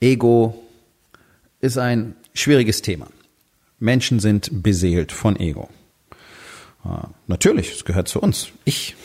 Ego 0.00 0.62
ist 1.60 1.76
ein 1.76 2.16
schwieriges 2.32 2.82
Thema. 2.82 3.06
Menschen 3.78 4.18
sind 4.18 4.62
beseelt 4.62 5.12
von 5.12 5.38
Ego. 5.38 5.68
Äh, 6.84 7.06
natürlich, 7.26 7.72
es 7.72 7.84
gehört 7.84 8.08
zu 8.08 8.20
uns. 8.20 8.48
Ich, 8.64 8.96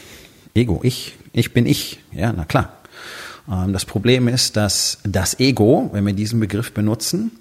Ego, 0.54 0.80
ich, 0.84 1.16
ich 1.34 1.54
bin 1.54 1.66
ich. 1.66 2.00
Ja, 2.14 2.32
na 2.34 2.46
klar. 2.46 2.78
Ähm, 3.52 3.74
das 3.74 3.86
Problem 3.86 4.28
ist, 4.28 4.56
dass 4.56 5.00
das 5.04 5.40
Ego, 5.40 5.90
wenn 5.92 6.06
wir 6.06 6.14
diesen 6.14 6.40
Begriff 6.40 6.74
benutzen, 6.74 7.32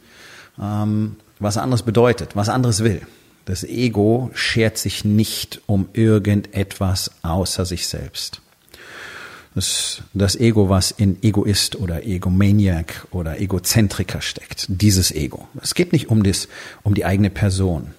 ähm, 0.60 1.16
was 1.38 1.56
anderes 1.56 1.82
bedeutet, 1.82 2.36
was 2.36 2.48
anderes 2.48 2.82
will. 2.82 3.02
Das 3.44 3.62
Ego 3.62 4.30
schert 4.34 4.78
sich 4.78 5.04
nicht 5.04 5.60
um 5.66 5.88
irgendetwas 5.92 7.10
außer 7.22 7.64
sich 7.66 7.86
selbst 7.86 8.40
das, 9.54 10.02
das 10.14 10.36
Ego, 10.36 10.68
was 10.68 10.90
in 10.90 11.22
Egoist 11.22 11.76
oder 11.76 12.04
Egomaniac 12.04 13.06
oder 13.10 13.40
Egozentriker 13.40 14.20
steckt. 14.20 14.66
Dieses 14.68 15.12
Ego. 15.12 15.46
Es 15.62 15.74
geht 15.74 15.92
nicht 15.92 16.08
um, 16.10 16.22
das, 16.24 16.48
um 16.82 16.94
die 16.94 17.04
eigene 17.04 17.30
Person. 17.30 17.94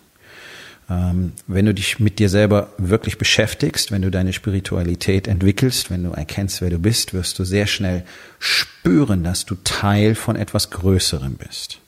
Ähm, 0.89 1.31
wenn 1.48 1.66
du 1.66 1.73
dich 1.73 2.00
mit 2.00 2.20
dir 2.20 2.30
selber 2.30 2.70
wirklich 2.78 3.17
beschäftigst, 3.17 3.92
wenn 3.92 4.02
du 4.02 4.11
deine 4.11 4.33
Spiritualität 4.33 5.28
entwickelst, 5.28 5.89
wenn 5.89 6.03
du 6.03 6.11
erkennst, 6.11 6.61
wer 6.61 6.70
du 6.70 6.78
bist, 6.78 7.14
wirst 7.14 7.39
du 7.39 7.45
sehr 7.45 7.67
schnell 7.67 8.03
spüren, 8.38 9.23
dass 9.23 9.45
du 9.45 9.56
Teil 9.64 10.14
von 10.14 10.36
etwas 10.36 10.70
Größerem 10.70 11.36
bist. 11.36 11.80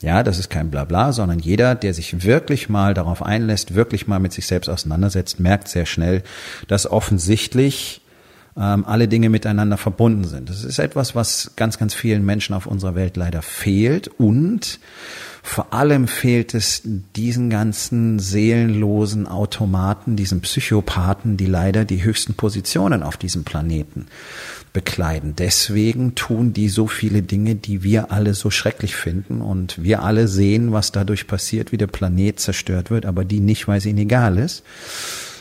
Ja, 0.00 0.22
das 0.22 0.38
ist 0.38 0.50
kein 0.50 0.70
Blabla, 0.70 1.12
sondern 1.12 1.40
jeder, 1.40 1.74
der 1.74 1.92
sich 1.92 2.22
wirklich 2.22 2.68
mal 2.68 2.94
darauf 2.94 3.20
einlässt, 3.20 3.74
wirklich 3.74 4.06
mal 4.06 4.20
mit 4.20 4.32
sich 4.32 4.46
selbst 4.46 4.68
auseinandersetzt, 4.68 5.40
merkt 5.40 5.66
sehr 5.66 5.86
schnell, 5.86 6.22
dass 6.68 6.88
offensichtlich 6.88 8.00
ähm, 8.58 8.84
alle 8.86 9.08
Dinge 9.08 9.30
miteinander 9.30 9.76
verbunden 9.76 10.24
sind. 10.24 10.50
Das 10.50 10.64
ist 10.64 10.78
etwas, 10.78 11.14
was 11.14 11.52
ganz, 11.56 11.78
ganz 11.78 11.94
vielen 11.94 12.24
Menschen 12.24 12.54
auf 12.54 12.66
unserer 12.66 12.94
Welt 12.94 13.16
leider 13.16 13.42
fehlt 13.42 14.08
und 14.08 14.80
vor 15.42 15.72
allem 15.72 16.08
fehlt 16.08 16.52
es 16.52 16.82
diesen 16.84 17.48
ganzen 17.48 18.18
seelenlosen 18.18 19.26
Automaten, 19.26 20.16
diesen 20.16 20.40
Psychopathen, 20.40 21.36
die 21.36 21.46
leider 21.46 21.84
die 21.84 22.02
höchsten 22.02 22.34
Positionen 22.34 23.02
auf 23.02 23.16
diesem 23.16 23.44
Planeten 23.44 24.08
bekleiden. 24.72 25.34
Deswegen 25.36 26.14
tun 26.14 26.52
die 26.52 26.68
so 26.68 26.86
viele 26.86 27.22
Dinge, 27.22 27.54
die 27.54 27.82
wir 27.82 28.12
alle 28.12 28.34
so 28.34 28.50
schrecklich 28.50 28.94
finden 28.94 29.40
und 29.40 29.82
wir 29.82 30.02
alle 30.02 30.28
sehen, 30.28 30.72
was 30.72 30.92
dadurch 30.92 31.26
passiert, 31.26 31.72
wie 31.72 31.78
der 31.78 31.86
Planet 31.86 32.38
zerstört 32.38 32.90
wird, 32.90 33.06
aber 33.06 33.24
die 33.24 33.40
nicht, 33.40 33.68
weil 33.68 33.78
es 33.78 33.86
ihnen 33.86 33.98
egal 33.98 34.36
ist, 34.36 34.64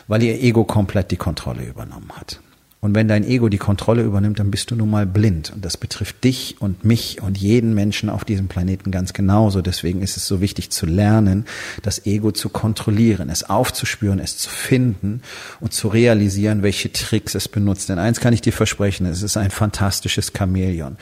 weil 0.07 0.23
ihr 0.23 0.41
Ego 0.41 0.63
komplett 0.63 1.11
die 1.11 1.17
Kontrolle 1.17 1.65
übernommen 1.65 2.11
hat. 2.15 2.39
Und 2.79 2.93
wenn 2.93 3.07
dein 3.07 3.23
Ego 3.23 3.49
die 3.49 3.57
Kontrolle 3.57 4.03
übernimmt, 4.03 4.37
dann 4.37 4.51
bist 4.51 4.69
du 4.69 4.75
nun 4.75 4.91
mal 4.91 5.07
blind. 5.07 5.51
Und 5.53 5.65
das 5.65 5.77
betrifft 5.77 6.23
dich 6.23 6.57
und 6.59 6.85
mich 6.85 7.21
und 7.23 7.35
jeden 7.37 7.73
Menschen 7.73 8.09
auf 8.09 8.23
diesem 8.23 8.47
Planeten 8.47 8.91
ganz 8.91 9.13
genauso. 9.13 9.61
Deswegen 9.63 10.03
ist 10.03 10.15
es 10.15 10.27
so 10.27 10.41
wichtig 10.41 10.69
zu 10.69 10.85
lernen, 10.85 11.45
das 11.81 12.05
Ego 12.05 12.31
zu 12.31 12.49
kontrollieren, 12.49 13.31
es 13.31 13.43
aufzuspüren, 13.43 14.19
es 14.19 14.37
zu 14.37 14.49
finden 14.49 15.21
und 15.59 15.73
zu 15.73 15.87
realisieren, 15.87 16.61
welche 16.61 16.91
Tricks 16.91 17.33
es 17.33 17.47
benutzt. 17.47 17.89
Denn 17.89 17.97
eins 17.97 18.19
kann 18.19 18.33
ich 18.33 18.41
dir 18.41 18.53
versprechen, 18.53 19.07
es 19.07 19.23
ist 19.23 19.37
ein 19.37 19.49
fantastisches 19.49 20.31
Chamäleon. 20.37 20.97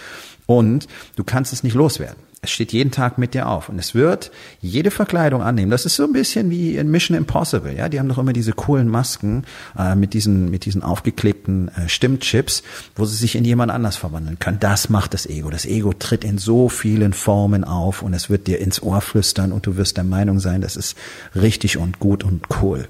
Und 0.46 0.88
du 1.18 1.26
kannst 1.26 1.52
es 1.52 1.64
nicht 1.64 1.74
loswerden. 1.74 2.24
Es 2.46 2.52
steht 2.52 2.74
jeden 2.74 2.92
Tag 2.92 3.18
mit 3.18 3.34
dir 3.34 3.50
auf 3.50 3.70
und 3.70 3.80
es 3.80 3.96
wird 3.96 4.32
jede 4.62 4.92
Verkleidung 4.92 5.42
annehmen. 5.42 5.72
Das 5.72 5.88
ist 5.88 5.96
so 5.96 6.04
ein 6.04 6.14
bisschen 6.14 6.52
wie 6.52 6.78
in 6.78 6.92
Mission 6.92 7.18
Impossible. 7.18 7.76
Ja, 7.76 7.90
die 7.90 8.00
haben 8.00 8.08
doch 8.08 8.20
immer 8.20 8.34
diese 8.34 8.54
coolen 8.54 8.88
Masken 8.88 9.46
äh, 9.76 9.96
mit 9.96 10.14
diesen 10.14 10.52
mit 10.52 10.66
diesen 10.66 10.84
aufgeklebten 10.84 11.70
äh, 11.70 11.90
Stimmchips, 11.90 12.62
wo 12.96 13.06
sie 13.06 13.16
sich 13.16 13.36
in 13.36 13.46
jemand 13.46 13.72
anders 13.72 13.96
verwandeln 13.96 14.38
können. 14.38 14.60
Das 14.60 14.90
macht 14.90 15.16
das 15.16 15.26
Ego. 15.26 15.50
Das 15.50 15.66
Ego 15.66 15.92
tritt 15.94 16.24
in 16.24 16.38
so 16.38 16.70
vielen 16.70 17.14
Formen 17.14 17.64
auf 17.64 18.04
und 18.04 18.14
es 18.14 18.30
wird 18.30 18.46
dir 18.46 18.60
ins 18.60 18.82
Ohr 18.84 19.02
flüstern 19.02 19.52
und 19.52 19.66
du 19.66 19.76
wirst 19.76 19.98
der 19.98 20.04
Meinung 20.04 20.40
sein, 20.40 20.62
das 20.62 20.76
ist 20.76 20.96
richtig 21.36 21.78
und 21.78 21.98
gut 22.00 22.24
und 22.24 22.44
cool. 22.62 22.88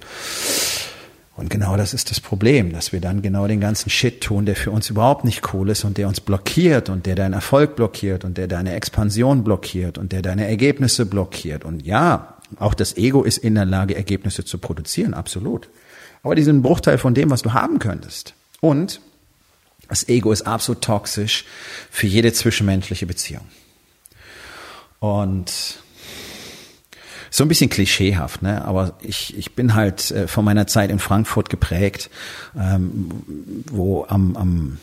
Und 1.38 1.50
genau 1.50 1.76
das 1.76 1.94
ist 1.94 2.12
das 2.12 2.22
Problem, 2.22 2.72
dass 2.72 2.94
wir 2.94 3.02
dann 3.02 3.22
genau 3.22 3.46
den 3.46 3.60
ganzen 3.60 3.90
Shit 3.90 4.22
tun, 4.22 4.46
der 4.46 4.56
für 4.56 4.72
uns 4.72 4.90
überhaupt 4.90 5.26
nicht 5.26 5.54
cool 5.54 5.70
ist 5.70 5.84
und 5.84 5.98
der 5.98 6.08
uns 6.08 6.22
blockiert 6.22 6.88
und 6.88 7.06
der 7.06 7.16
deinen 7.16 7.34
Erfolg 7.34 7.76
blockiert 7.76 8.24
und 8.24 8.38
der 8.38 8.48
deine 8.48 8.74
Expansion 8.74 9.44
blockiert 9.44 9.98
und 9.98 10.14
der 10.14 10.22
deine 10.22 10.48
Ergebnisse 10.48 11.06
blockiert. 11.06 11.66
Und 11.66 11.86
ja, 11.86 12.38
auch 12.58 12.74
das 12.74 12.96
Ego 12.96 13.24
ist 13.24 13.38
in 13.38 13.56
der 13.56 13.66
Lage, 13.66 13.96
Ergebnisse 13.96 14.46
zu 14.46 14.60
produzieren, 14.60 15.14
absolut. 15.14 15.68
Aber 16.24 16.36
die 16.36 16.44
sind 16.44 16.58
ein 16.58 16.62
Bruchteil 16.62 16.98
von 16.98 17.14
dem, 17.14 17.30
was 17.30 17.42
du 17.42 17.52
haben 17.52 17.80
könntest. 17.80 18.34
Und 18.62 19.02
das 19.90 20.08
Ego 20.08 20.32
ist 20.32 20.44
absolut 20.44 20.82
toxisch 20.82 21.44
für 21.92 22.08
jede 22.08 22.32
zwischenmenschliche 22.32 23.06
Beziehung. 23.06 23.46
Und 25.00 25.80
so 27.30 27.44
ein 27.44 27.48
bisschen 27.48 27.70
klischeehaft, 27.70 28.42
ne? 28.42 28.66
aber 28.66 28.94
ich, 29.02 29.38
ich 29.38 29.56
bin 29.56 29.76
halt 29.76 30.12
äh, 30.12 30.28
von 30.28 30.46
meiner 30.46 30.68
Zeit 30.68 30.92
in 30.92 31.00
Frankfurt 31.00 31.50
geprägt, 31.50 32.10
ähm, 32.58 33.10
wo 33.72 34.06
am, 34.08 34.36
am 34.36 34.78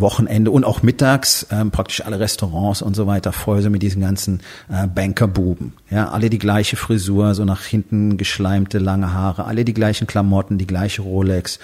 Wochenende 0.00 0.50
und 0.50 0.64
auch 0.64 0.82
mittags 0.82 1.46
ähm, 1.50 1.70
praktisch 1.70 2.04
alle 2.04 2.20
Restaurants 2.20 2.82
und 2.82 2.94
so 2.94 3.06
weiter 3.06 3.32
voll 3.32 3.62
sind 3.62 3.72
mit 3.72 3.82
diesen 3.82 4.02
ganzen 4.02 4.40
äh, 4.68 4.86
Bankerbuben. 4.86 5.72
Ja, 5.90 6.10
alle 6.10 6.30
die 6.30 6.38
gleiche 6.38 6.76
Frisur, 6.76 7.34
so 7.34 7.44
nach 7.44 7.62
hinten 7.62 8.16
geschleimte 8.16 8.78
lange 8.78 9.12
Haare, 9.12 9.44
alle 9.44 9.64
die 9.64 9.74
gleichen 9.74 10.06
Klamotten, 10.06 10.58
die 10.58 10.66
gleiche 10.66 11.02
Rolex 11.02 11.58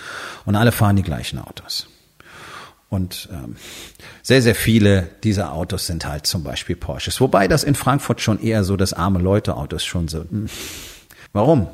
und 0.45 0.57
alle 0.57 0.73
fahren 0.73 0.97
die 0.97 1.03
gleichen 1.03 1.39
Autos. 1.39 1.87
Und 2.95 3.29
ähm, 3.33 3.57
sehr, 4.23 4.41
sehr 4.41 4.55
viele 4.55 5.09
dieser 5.25 5.53
Autos 5.53 5.87
sind 5.87 6.07
halt 6.07 6.27
zum 6.27 6.45
Beispiel 6.45 6.77
Porsches. 6.77 7.21
Wobei 7.21 7.49
das 7.49 7.65
in 7.65 7.75
Frankfurt 7.75 8.21
schon 8.21 8.41
eher 8.41 8.63
so 8.63 8.77
das 8.77 8.93
arme 8.93 9.19
Leute-Autos 9.19 9.85
schon 9.85 10.07
so. 10.07 10.21
Hm. 10.21 10.47
Warum? 11.33 11.67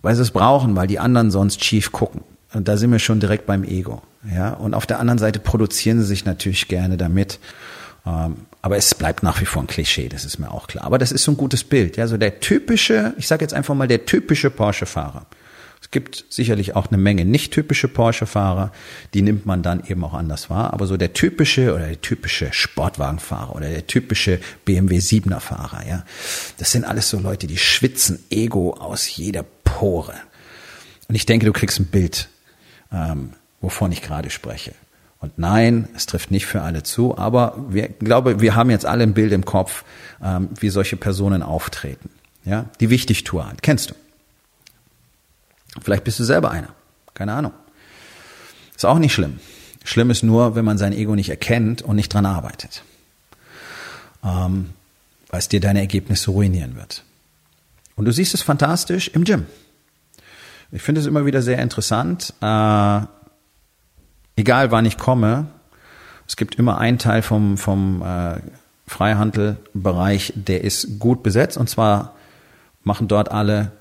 Weil 0.00 0.14
sie 0.14 0.22
es 0.22 0.30
brauchen, 0.30 0.74
weil 0.74 0.86
die 0.86 0.98
anderen 0.98 1.30
sonst 1.30 1.62
schief 1.62 1.92
gucken. 1.92 2.22
Und 2.54 2.68
da 2.68 2.78
sind 2.78 2.90
wir 2.90 2.98
schon 2.98 3.20
direkt 3.20 3.44
beim 3.44 3.64
Ego. 3.64 4.00
Ja, 4.34 4.54
und 4.54 4.72
auf 4.72 4.86
der 4.86 4.98
anderen 4.98 5.18
Seite 5.18 5.40
produzieren 5.40 5.98
sie 5.98 6.06
sich 6.06 6.24
natürlich 6.24 6.68
gerne 6.68 6.96
damit. 6.96 7.38
Ähm, 8.06 8.36
aber 8.62 8.78
es 8.78 8.94
bleibt 8.94 9.22
nach 9.22 9.40
wie 9.40 9.44
vor 9.44 9.62
ein 9.62 9.66
Klischee, 9.66 10.08
das 10.08 10.24
ist 10.24 10.38
mir 10.38 10.50
auch 10.50 10.68
klar. 10.68 10.84
Aber 10.84 10.96
das 10.96 11.12
ist 11.12 11.24
so 11.24 11.32
ein 11.32 11.36
gutes 11.36 11.64
Bild. 11.64 11.98
Ja, 11.98 12.06
so 12.06 12.16
der 12.16 12.40
typische, 12.40 13.12
ich 13.18 13.28
sage 13.28 13.44
jetzt 13.44 13.52
einfach 13.52 13.74
mal 13.74 13.88
der 13.88 14.06
typische 14.06 14.48
Porsche-Fahrer. 14.48 15.26
Es 15.86 15.92
gibt 15.92 16.24
sicherlich 16.30 16.74
auch 16.74 16.88
eine 16.88 16.96
Menge 16.96 17.24
nicht 17.24 17.52
typische 17.52 17.86
Porsche-Fahrer, 17.86 18.72
die 19.14 19.22
nimmt 19.22 19.46
man 19.46 19.62
dann 19.62 19.84
eben 19.86 20.02
auch 20.02 20.14
anders 20.14 20.50
wahr. 20.50 20.72
Aber 20.72 20.88
so 20.88 20.96
der 20.96 21.12
typische 21.12 21.72
oder 21.72 21.86
der 21.86 22.00
typische 22.00 22.52
Sportwagenfahrer 22.52 23.54
oder 23.54 23.70
der 23.70 23.86
typische 23.86 24.40
BMW 24.64 24.98
7er 24.98 25.38
Fahrer, 25.38 25.86
ja, 25.86 26.04
das 26.58 26.72
sind 26.72 26.84
alles 26.84 27.08
so 27.08 27.20
Leute, 27.20 27.46
die 27.46 27.56
schwitzen 27.56 28.18
Ego 28.30 28.72
aus 28.72 29.16
jeder 29.16 29.44
Pore. 29.62 30.14
Und 31.06 31.14
ich 31.14 31.24
denke, 31.24 31.46
du 31.46 31.52
kriegst 31.52 31.78
ein 31.78 31.86
Bild, 31.86 32.30
ähm, 32.92 33.34
wovon 33.60 33.92
ich 33.92 34.02
gerade 34.02 34.30
spreche. 34.30 34.72
Und 35.20 35.38
nein, 35.38 35.88
es 35.94 36.06
trifft 36.06 36.32
nicht 36.32 36.46
für 36.46 36.62
alle 36.62 36.82
zu, 36.82 37.16
aber 37.16 37.64
wir 37.68 37.90
glaube, 37.90 38.40
wir 38.40 38.56
haben 38.56 38.70
jetzt 38.70 38.86
alle 38.86 39.04
ein 39.04 39.14
Bild 39.14 39.30
im 39.30 39.44
Kopf, 39.44 39.84
ähm, 40.20 40.48
wie 40.58 40.68
solche 40.68 40.96
Personen 40.96 41.44
auftreten. 41.44 42.10
Ja, 42.44 42.66
die 42.80 42.90
Wichtigtour. 42.90 43.52
Kennst 43.62 43.90
du? 43.90 43.94
Vielleicht 45.82 46.04
bist 46.04 46.18
du 46.18 46.24
selber 46.24 46.50
einer. 46.50 46.70
Keine 47.14 47.32
Ahnung. 47.32 47.52
Ist 48.74 48.84
auch 48.84 48.98
nicht 48.98 49.14
schlimm. 49.14 49.40
Schlimm 49.84 50.10
ist 50.10 50.22
nur, 50.22 50.54
wenn 50.54 50.64
man 50.64 50.78
sein 50.78 50.92
Ego 50.92 51.14
nicht 51.14 51.30
erkennt 51.30 51.82
und 51.82 51.96
nicht 51.96 52.12
dran 52.12 52.26
arbeitet. 52.26 52.82
Ähm, 54.24 54.70
weil 55.28 55.38
es 55.38 55.48
dir 55.48 55.60
deine 55.60 55.80
Ergebnisse 55.80 56.30
ruinieren 56.30 56.76
wird. 56.76 57.04
Und 57.94 58.04
du 58.04 58.12
siehst 58.12 58.34
es 58.34 58.42
fantastisch 58.42 59.08
im 59.08 59.24
Gym. 59.24 59.46
Ich 60.72 60.82
finde 60.82 61.00
es 61.00 61.06
immer 61.06 61.24
wieder 61.24 61.42
sehr 61.42 61.58
interessant. 61.58 62.34
Äh, 62.40 63.00
egal 64.36 64.70
wann 64.70 64.84
ich 64.84 64.98
komme, 64.98 65.46
es 66.26 66.36
gibt 66.36 66.56
immer 66.56 66.78
einen 66.78 66.98
Teil 66.98 67.22
vom, 67.22 67.56
vom 67.56 68.02
äh, 68.02 68.40
Freihandelbereich, 68.86 70.32
der 70.36 70.64
ist 70.64 70.98
gut 70.98 71.22
besetzt. 71.22 71.56
Und 71.56 71.70
zwar 71.70 72.14
machen 72.82 73.08
dort 73.08 73.30
alle 73.30 73.72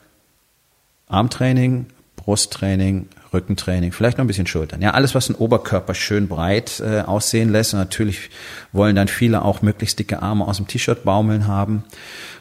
Armtraining, 1.07 1.87
Brusttraining, 2.15 3.07
Rückentraining, 3.33 3.91
vielleicht 3.91 4.17
noch 4.17 4.23
ein 4.25 4.27
bisschen 4.27 4.47
Schultern. 4.47 4.81
Ja, 4.81 4.91
alles, 4.91 5.13
was 5.13 5.27
den 5.27 5.35
Oberkörper 5.35 5.93
schön 5.93 6.27
breit 6.27 6.79
äh, 6.79 7.01
aussehen 7.01 7.51
lässt. 7.51 7.73
Und 7.73 7.79
natürlich 7.79 8.29
wollen 8.71 8.95
dann 8.95 9.07
viele 9.07 9.43
auch 9.43 9.61
möglichst 9.61 9.99
dicke 9.99 10.21
Arme 10.21 10.47
aus 10.47 10.57
dem 10.57 10.67
T-Shirt 10.67 11.03
baumeln 11.03 11.47
haben, 11.47 11.83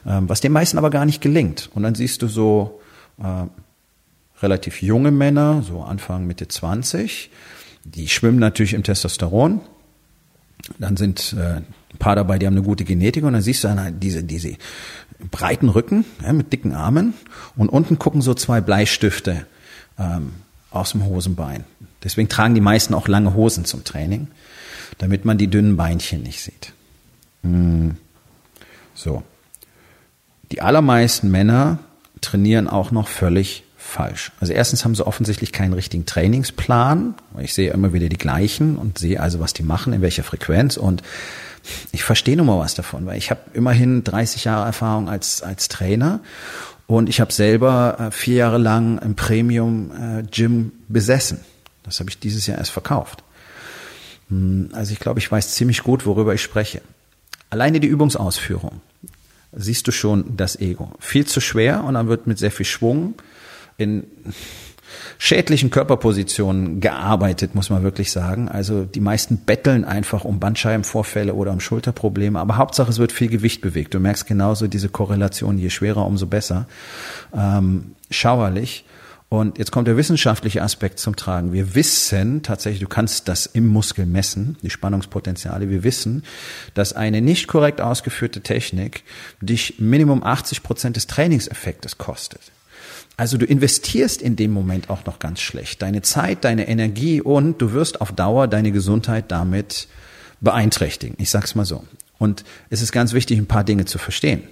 ähm, 0.06 0.28
was 0.28 0.40
den 0.40 0.52
meisten 0.52 0.78
aber 0.78 0.90
gar 0.90 1.05
nicht 1.05 1.20
gelingt. 1.20 1.70
Und 1.75 1.82
dann 1.82 1.94
siehst 1.94 2.22
du 2.22 2.28
so 2.28 2.81
äh, 3.22 3.46
relativ 4.43 4.82
junge 4.82 5.10
Männer, 5.10 5.62
so 5.62 5.82
Anfang, 5.82 6.26
Mitte 6.26 6.49
20, 6.49 7.31
die 7.84 8.08
schwimmen 8.08 8.38
natürlich 8.38 8.75
im 8.75 8.82
Testosteron. 8.82 9.60
Dann 10.78 10.96
sind 10.96 11.34
äh, 11.38 11.56
ein 11.94 11.99
paar 11.99 12.16
dabei, 12.16 12.38
die 12.38 12.46
haben 12.46 12.55
eine 12.55 12.64
gute 12.64 12.84
Genetik 12.84 13.25
und 13.25 13.32
dann 13.32 13.43
siehst 13.43 13.64
du 13.64 13.69
dann 13.69 14.00
diese, 14.00 14.25
diese 14.25 14.56
breiten 15.31 15.69
Rücken 15.69 16.05
ja, 16.22 16.32
mit 16.32 16.52
dicken 16.52 16.75
Armen 16.75 17.14
und 17.56 17.69
unten 17.69 17.99
gucken 17.99 18.20
so 18.20 18.34
zwei 18.34 18.61
Bleistifte 18.61 19.46
ähm, 19.99 20.32
aus 20.70 20.93
dem 20.93 21.05
Hosenbein. 21.05 21.64
Deswegen 22.02 22.28
tragen 22.28 22.55
die 22.55 22.61
meisten 22.61 22.94
auch 22.94 23.08
lange 23.08 23.34
Hosen 23.34 23.64
zum 23.64 23.84
Training, 23.84 24.28
damit 24.99 25.25
man 25.25 25.38
die 25.38 25.49
dünnen 25.49 25.76
Beinchen 25.76 26.22
nicht 26.22 26.43
sieht. 26.43 26.72
Hm. 27.43 27.96
So. 28.94 29.22
Die 30.52 30.60
allermeisten 30.60 31.31
Männer 31.31 31.78
trainieren 32.20 32.69
auch 32.69 32.90
noch 32.90 33.08
völlig 33.08 33.64
falsch. 33.94 34.32
Also 34.41 34.52
erstens 34.52 34.85
haben 34.85 34.94
sie 34.94 35.06
offensichtlich 35.06 35.52
keinen 35.52 35.73
richtigen 35.73 36.05
Trainingsplan. 36.05 37.14
Ich 37.38 37.55
sehe 37.55 37.73
immer 37.73 37.93
wieder 37.93 38.08
die 38.08 38.19
gleichen 38.19 38.76
und 38.76 38.99
sehe 38.99 39.20
also, 39.20 39.41
was 39.41 39.52
die 39.52 39.62
machen, 39.62 39.93
in 39.93 40.02
welcher 40.02 40.25
Frequenz 40.25 40.76
und 40.76 41.02
ich 41.93 42.02
verstehe 42.02 42.37
nun 42.37 42.46
mal 42.46 42.58
was 42.58 42.75
davon, 42.75 43.06
weil 43.06 43.17
ich 43.17 43.31
habe 43.31 43.41
immerhin 43.55 44.05
30 44.05 44.44
Jahre 44.44 44.67
Erfahrung 44.67 45.08
als, 45.08 45.43
als 45.43 45.69
Trainer 45.69 46.20
und 46.87 47.08
ich 47.08 47.20
habe 47.20 47.32
selber 47.32 47.96
äh, 47.99 48.11
vier 48.11 48.37
Jahre 48.37 48.58
lang 48.58 48.99
ein 48.99 49.14
Premium-Gym 49.14 50.67
äh, 50.67 50.93
besessen. 50.93 51.41
Das 51.85 52.00
habe 52.00 52.11
ich 52.11 52.19
dieses 52.19 52.46
Jahr 52.46 52.58
erst 52.58 52.73
verkauft. 52.73 53.23
Hm, 54.29 54.70
also 54.73 54.93
ich 54.93 55.00
glaube, 55.00 55.20
ich 55.20 55.31
weiß 55.31 55.55
ziemlich 55.55 55.82
gut, 55.82 56.05
worüber 56.05 56.35
ich 56.35 56.43
spreche. 56.43 56.82
Alleine 57.49 57.81
die 57.81 57.88
Übungsausführung 57.88 58.81
siehst 59.52 59.87
du 59.87 59.93
schon 59.93 60.37
das 60.37 60.56
Ego. 60.56 60.93
Viel 60.99 61.26
zu 61.26 61.41
schwer 61.41 61.85
und 61.85 61.94
dann 61.94 62.08
wird 62.08 62.26
mit 62.26 62.38
sehr 62.38 62.50
viel 62.50 62.67
Schwung 62.67 63.14
in 63.76 64.05
schädlichen 65.19 65.71
Körperpositionen 65.71 66.81
gearbeitet, 66.81 67.55
muss 67.55 67.71
man 67.71 67.82
wirklich 67.82 68.11
sagen. 68.11 68.49
Also 68.49 68.85
die 68.85 69.00
meisten 69.00 69.38
betteln 69.38 69.85
einfach 69.85 70.25
um 70.25 70.41
Bandscheibenvorfälle 70.41 71.35
oder 71.35 71.53
um 71.53 71.61
Schulterprobleme, 71.61 72.38
aber 72.38 72.56
Hauptsache 72.56 72.91
es 72.91 72.99
wird 72.99 73.12
viel 73.12 73.29
Gewicht 73.29 73.61
bewegt. 73.61 73.94
Du 73.94 74.00
merkst 74.00 74.26
genauso 74.26 74.67
diese 74.67 74.88
Korrelation, 74.88 75.59
je 75.59 75.71
schwerer, 75.71 76.06
umso 76.06 76.26
besser. 76.26 76.67
Ähm, 77.35 77.94
schauerlich. 78.11 78.85
Und 79.31 79.59
jetzt 79.59 79.73
kommt 79.73 79.88
der 79.88 79.97
wissenschaftliche 79.97 80.62
Aspekt 80.62 81.00
zum 81.00 81.17
Tragen. 81.17 81.53
Wir 81.53 81.75
wissen 81.75 82.43
tatsächlich, 82.43 82.82
du 82.82 82.88
kannst 82.88 83.27
das 83.27 83.47
im 83.47 83.67
Muskel 83.67 84.06
messen, 84.06 84.56
die 84.62 84.70
Spannungspotenziale. 84.70 85.70
Wir 85.70 85.82
wissen, 85.82 86.23
dass 86.75 86.93
eine 86.93 87.20
nicht 87.20 87.49
korrekt 87.49 87.81
ausgeführte 87.81 88.43
Technik 88.43 89.03
dich 89.41 89.81
Minimum 89.81 90.23
80 90.23 90.62
Prozent 90.62 90.97
des 90.97 91.09
Trainingseffektes 91.09 91.99
kostet. 91.99 92.53
Also 93.16 93.38
du 93.38 93.46
investierst 93.46 94.20
in 94.20 94.37
dem 94.37 94.52
Moment 94.52 94.90
auch 94.90 95.05
noch 95.06 95.19
ganz 95.19 95.40
schlecht. 95.40 95.82
Deine 95.82 96.02
Zeit, 96.02 96.44
deine 96.44 96.69
Energie 96.69 97.20
und 97.20 97.61
du 97.62 97.72
wirst 97.72 98.00
auf 98.00 98.12
Dauer 98.12 98.49
deine 98.49 98.72
Gesundheit 98.72 99.31
damit 99.31 99.87
beeinträchtigen. 100.40 101.16
Ich 101.19 101.31
sag's 101.31 101.55
mal 101.55 101.64
so. 101.64 101.84
Und 102.19 102.44
es 102.70 102.82
ist 102.82 102.93
ganz 102.93 103.12
wichtig, 103.12 103.38
ein 103.38 103.46
paar 103.46 103.64
Dinge 103.64 103.84
zu 103.84 103.99
verstehen. 103.99 104.43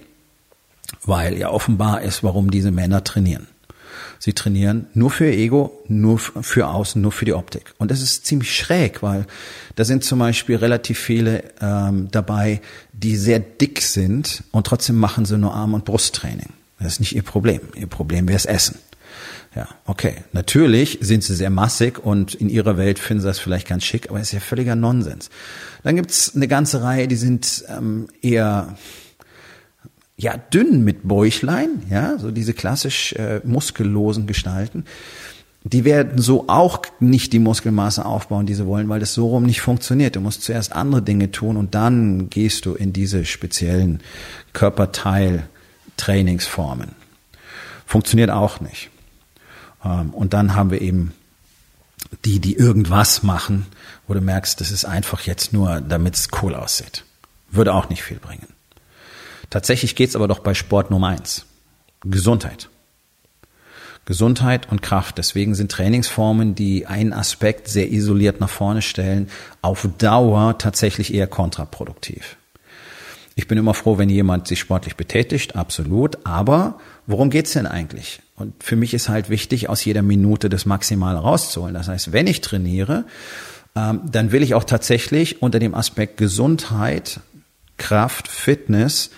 Weil 1.05 1.37
ja 1.37 1.49
offenbar 1.49 2.01
ist, 2.01 2.23
warum 2.23 2.51
diese 2.51 2.71
Männer 2.71 3.03
trainieren. 3.03 3.47
Sie 4.19 4.33
trainieren 4.33 4.87
nur 4.93 5.11
für 5.11 5.25
ihr 5.25 5.37
Ego, 5.37 5.83
nur 5.87 6.17
für 6.17 6.67
außen, 6.67 7.01
nur 7.01 7.11
für 7.11 7.25
die 7.25 7.33
Optik. 7.33 7.73
Und 7.77 7.91
das 7.91 8.01
ist 8.01 8.25
ziemlich 8.25 8.55
schräg, 8.55 9.03
weil 9.03 9.25
da 9.75 9.83
sind 9.83 10.05
zum 10.05 10.19
Beispiel 10.19 10.55
relativ 10.55 10.97
viele 10.97 11.43
ähm, 11.59 12.07
dabei, 12.09 12.61
die 12.93 13.17
sehr 13.17 13.39
dick 13.39 13.81
sind 13.81 14.43
und 14.51 14.65
trotzdem 14.65 14.95
machen 14.95 15.25
sie 15.25 15.37
nur 15.37 15.53
Arm- 15.53 15.73
und 15.73 15.83
Brusttraining. 15.83 16.53
Das 16.79 16.93
ist 16.93 16.99
nicht 16.99 17.15
ihr 17.15 17.23
Problem. 17.23 17.61
Ihr 17.75 17.87
Problem 17.87 18.27
wäre 18.27 18.35
das 18.35 18.45
Essen. 18.45 18.77
Ja, 19.55 19.67
okay. 19.85 20.15
Natürlich 20.31 20.97
sind 21.01 21.23
sie 21.23 21.35
sehr 21.35 21.51
massig 21.51 22.03
und 22.03 22.33
in 22.33 22.49
ihrer 22.49 22.77
Welt 22.77 22.97
finden 22.97 23.21
sie 23.21 23.27
das 23.27 23.39
vielleicht 23.39 23.67
ganz 23.67 23.83
schick, 23.83 24.09
aber 24.09 24.19
es 24.19 24.27
ist 24.27 24.33
ja 24.33 24.39
völliger 24.39 24.75
Nonsens. 24.75 25.29
Dann 25.83 25.95
gibt's 25.95 26.35
eine 26.35 26.47
ganze 26.47 26.81
Reihe, 26.81 27.07
die 27.07 27.15
sind 27.15 27.63
ähm, 27.69 28.07
eher 28.21 28.75
ja 30.17 30.37
dünn 30.37 30.83
mit 30.83 31.07
Bäuchlein, 31.07 31.83
ja, 31.89 32.17
so 32.17 32.31
diese 32.31 32.53
klassisch 32.53 33.13
äh, 33.13 33.41
muskellosen 33.43 34.25
Gestalten. 34.25 34.85
Die 35.65 35.85
werden 35.85 36.19
so 36.19 36.45
auch 36.47 36.81
nicht 36.99 37.31
die 37.31 37.39
Muskelmasse 37.39 38.05
aufbauen, 38.05 38.45
die 38.45 38.53
sie 38.53 38.65
wollen, 38.65 38.89
weil 38.89 38.99
das 38.99 39.13
so 39.13 39.27
rum 39.27 39.43
nicht 39.43 39.61
funktioniert. 39.61 40.15
Du 40.15 40.19
musst 40.19 40.41
zuerst 40.41 40.73
andere 40.73 41.01
Dinge 41.01 41.31
tun 41.31 41.55
und 41.55 41.73
dann 41.73 42.29
gehst 42.29 42.65
du 42.65 42.73
in 42.73 42.91
diese 42.91 43.23
speziellen 43.23 44.01
Körperteil 44.51 45.47
Trainingsformen. 45.97 46.95
Funktioniert 47.85 48.29
auch 48.29 48.59
nicht. 48.59 48.89
Ähm, 49.83 50.11
und 50.11 50.33
dann 50.33 50.55
haben 50.55 50.71
wir 50.71 50.81
eben 50.81 51.13
die, 52.25 52.39
die 52.39 52.55
irgendwas 52.55 53.23
machen, 53.23 53.65
wo 54.07 54.13
du 54.13 54.21
merkst, 54.21 54.59
das 54.59 54.71
ist 54.71 54.85
einfach 54.85 55.21
jetzt 55.21 55.53
nur, 55.53 55.81
damit 55.81 56.15
es 56.15 56.27
cool 56.41 56.55
aussieht. 56.55 57.03
Würde 57.49 57.73
auch 57.73 57.89
nicht 57.89 58.03
viel 58.03 58.17
bringen. 58.17 58.47
Tatsächlich 59.49 59.95
geht's 59.95 60.15
aber 60.15 60.27
doch 60.27 60.39
bei 60.39 60.53
Sport 60.53 60.89
Nummer 60.89 61.09
eins. 61.09 61.45
Gesundheit. 62.03 62.69
Gesundheit 64.05 64.69
und 64.69 64.81
Kraft. 64.81 65.17
Deswegen 65.17 65.55
sind 65.55 65.71
Trainingsformen, 65.71 66.55
die 66.55 66.87
einen 66.87 67.13
Aspekt 67.13 67.67
sehr 67.67 67.91
isoliert 67.91 68.39
nach 68.39 68.49
vorne 68.49 68.81
stellen, 68.81 69.29
auf 69.61 69.87
Dauer 69.97 70.57
tatsächlich 70.57 71.13
eher 71.13 71.27
kontraproduktiv. 71.27 72.35
Ich 73.35 73.47
bin 73.47 73.57
immer 73.57 73.73
froh, 73.73 73.97
wenn 73.97 74.09
jemand 74.09 74.47
sich 74.47 74.59
sportlich 74.59 74.95
betätigt, 74.95 75.55
absolut. 75.55 76.25
Aber 76.25 76.79
worum 77.07 77.29
geht's 77.29 77.53
denn 77.53 77.65
eigentlich? 77.65 78.21
Und 78.35 78.63
für 78.63 78.75
mich 78.75 78.93
ist 78.93 79.09
halt 79.09 79.29
wichtig, 79.29 79.69
aus 79.69 79.83
jeder 79.85 80.01
Minute 80.01 80.49
das 80.49 80.65
Maximale 80.65 81.19
rauszuholen. 81.19 81.73
Das 81.73 81.87
heißt, 81.87 82.11
wenn 82.11 82.27
ich 82.27 82.41
trainiere, 82.41 83.05
ähm, 83.75 84.01
dann 84.09 84.31
will 84.31 84.43
ich 84.43 84.53
auch 84.53 84.63
tatsächlich 84.63 85.41
unter 85.41 85.59
dem 85.59 85.73
Aspekt 85.73 86.17
Gesundheit, 86.17 87.21
Kraft, 87.77 88.27
Fitness 88.27 89.09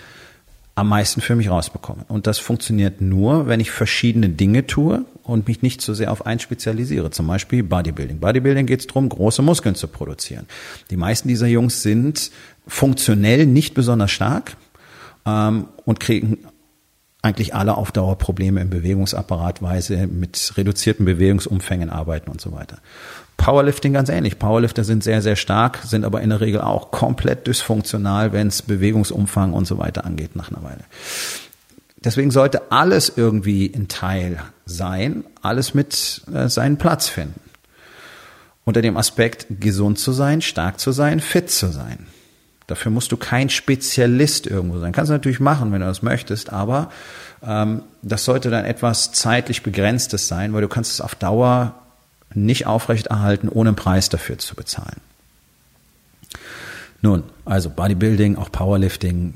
am 0.76 0.90
meisten 0.90 1.22
für 1.22 1.36
mich 1.36 1.48
rausbekommen. 1.48 2.04
Und 2.06 2.26
das 2.26 2.38
funktioniert 2.38 3.00
nur, 3.00 3.48
wenn 3.48 3.60
ich 3.60 3.70
verschiedene 3.70 4.28
Dinge 4.28 4.66
tue 4.66 5.06
und 5.22 5.48
mich 5.48 5.62
nicht 5.62 5.80
so 5.80 5.94
sehr 5.94 6.12
auf 6.12 6.26
eins 6.26 6.42
spezialisiere. 6.42 7.10
Zum 7.10 7.26
Beispiel 7.26 7.62
Bodybuilding. 7.62 8.20
Bodybuilding 8.20 8.66
geht 8.66 8.80
es 8.80 8.86
darum, 8.86 9.08
große 9.08 9.40
Muskeln 9.40 9.74
zu 9.74 9.88
produzieren. 9.88 10.46
Die 10.90 10.98
meisten 10.98 11.28
dieser 11.28 11.46
Jungs 11.46 11.82
sind 11.82 12.30
funktionell 12.66 13.46
nicht 13.46 13.74
besonders 13.74 14.10
stark 14.10 14.56
ähm, 15.24 15.68
und 15.84 16.00
kriegen 16.00 16.38
eigentlich 17.22 17.54
alle 17.54 17.76
auf 17.76 17.92
Dauer 17.92 18.16
Probleme 18.18 18.60
im 18.60 18.70
Bewegungsapparat, 18.70 19.60
weil 19.60 19.82
sie 19.82 20.06
mit 20.06 20.52
reduzierten 20.56 21.04
Bewegungsumfängen 21.04 21.90
arbeiten 21.90 22.30
und 22.30 22.40
so 22.40 22.52
weiter. 22.52 22.78
Powerlifting 23.36 23.92
ganz 23.92 24.08
ähnlich. 24.08 24.38
Powerlifter 24.38 24.84
sind 24.84 25.02
sehr, 25.04 25.20
sehr 25.20 25.36
stark, 25.36 25.80
sind 25.84 26.04
aber 26.04 26.22
in 26.22 26.30
der 26.30 26.40
Regel 26.40 26.60
auch 26.60 26.90
komplett 26.90 27.46
dysfunktional, 27.46 28.32
wenn 28.32 28.46
es 28.46 28.62
Bewegungsumfang 28.62 29.52
und 29.52 29.66
so 29.66 29.76
weiter 29.78 30.04
angeht 30.04 30.36
nach 30.36 30.50
einer 30.50 30.62
Weile. 30.62 30.84
Deswegen 31.96 32.30
sollte 32.30 32.70
alles 32.70 33.12
irgendwie 33.16 33.72
ein 33.74 33.88
Teil 33.88 34.40
sein, 34.64 35.24
alles 35.42 35.74
mit 35.74 36.22
äh, 36.32 36.48
seinen 36.48 36.76
Platz 36.76 37.08
finden. 37.08 37.40
Unter 38.64 38.82
dem 38.82 38.96
Aspekt, 38.96 39.46
gesund 39.60 39.98
zu 39.98 40.12
sein, 40.12 40.42
stark 40.42 40.78
zu 40.78 40.92
sein, 40.92 41.20
fit 41.20 41.50
zu 41.50 41.72
sein. 41.72 42.06
Dafür 42.66 42.90
musst 42.90 43.12
du 43.12 43.16
kein 43.16 43.48
Spezialist 43.48 44.46
irgendwo 44.46 44.78
sein. 44.78 44.92
Kannst 44.92 45.10
du 45.10 45.14
natürlich 45.14 45.40
machen, 45.40 45.72
wenn 45.72 45.80
du 45.80 45.86
das 45.86 46.02
möchtest, 46.02 46.52
aber 46.52 46.90
ähm, 47.42 47.82
das 48.02 48.24
sollte 48.24 48.50
dann 48.50 48.64
etwas 48.64 49.12
zeitlich 49.12 49.62
begrenztes 49.62 50.26
sein, 50.26 50.52
weil 50.52 50.62
du 50.62 50.68
kannst 50.68 50.92
es 50.92 51.00
auf 51.00 51.14
Dauer 51.14 51.74
nicht 52.34 52.66
aufrechterhalten, 52.66 53.48
ohne 53.48 53.70
einen 53.70 53.76
Preis 53.76 54.08
dafür 54.08 54.38
zu 54.38 54.56
bezahlen. 54.56 55.00
Nun, 57.02 57.22
also 57.44 57.70
Bodybuilding, 57.70 58.36
auch 58.36 58.50
Powerlifting 58.50 59.34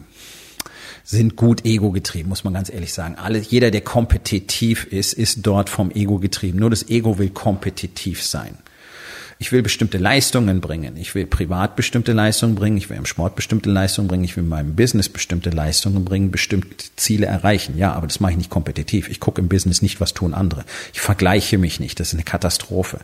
sind 1.04 1.36
gut 1.36 1.64
ego 1.64 1.90
getrieben, 1.90 2.28
muss 2.28 2.44
man 2.44 2.54
ganz 2.54 2.70
ehrlich 2.70 2.92
sagen. 2.92 3.16
Alle, 3.16 3.38
jeder, 3.38 3.70
der 3.70 3.80
kompetitiv 3.80 4.84
ist, 4.84 5.12
ist 5.12 5.46
dort 5.46 5.68
vom 5.68 5.90
Ego 5.90 6.18
getrieben. 6.18 6.58
Nur 6.58 6.70
das 6.70 6.88
Ego 6.88 7.18
will 7.18 7.30
kompetitiv 7.30 8.24
sein. 8.24 8.58
Ich 9.42 9.52
will 9.52 9.62
bestimmte 9.62 9.96
Leistungen 9.96 10.60
bringen. 10.60 10.98
Ich 10.98 11.14
will 11.14 11.24
privat 11.24 11.74
bestimmte 11.74 12.12
Leistungen 12.12 12.56
bringen. 12.56 12.76
Ich 12.76 12.90
will 12.90 12.98
im 12.98 13.06
Sport 13.06 13.36
bestimmte 13.36 13.70
Leistungen 13.70 14.06
bringen. 14.06 14.22
Ich 14.22 14.36
will 14.36 14.44
in 14.44 14.50
meinem 14.50 14.76
Business 14.76 15.08
bestimmte 15.08 15.48
Leistungen 15.48 16.04
bringen, 16.04 16.30
bestimmte 16.30 16.84
Ziele 16.96 17.24
erreichen. 17.24 17.78
Ja, 17.78 17.94
aber 17.94 18.06
das 18.06 18.20
mache 18.20 18.32
ich 18.32 18.36
nicht 18.36 18.50
kompetitiv. 18.50 19.08
Ich 19.08 19.18
gucke 19.18 19.40
im 19.40 19.48
Business 19.48 19.80
nicht, 19.80 19.98
was 19.98 20.12
tun 20.12 20.34
andere. 20.34 20.66
Ich 20.92 21.00
vergleiche 21.00 21.56
mich 21.56 21.80
nicht. 21.80 21.98
Das 22.00 22.08
ist 22.08 22.14
eine 22.14 22.22
Katastrophe. 22.22 23.00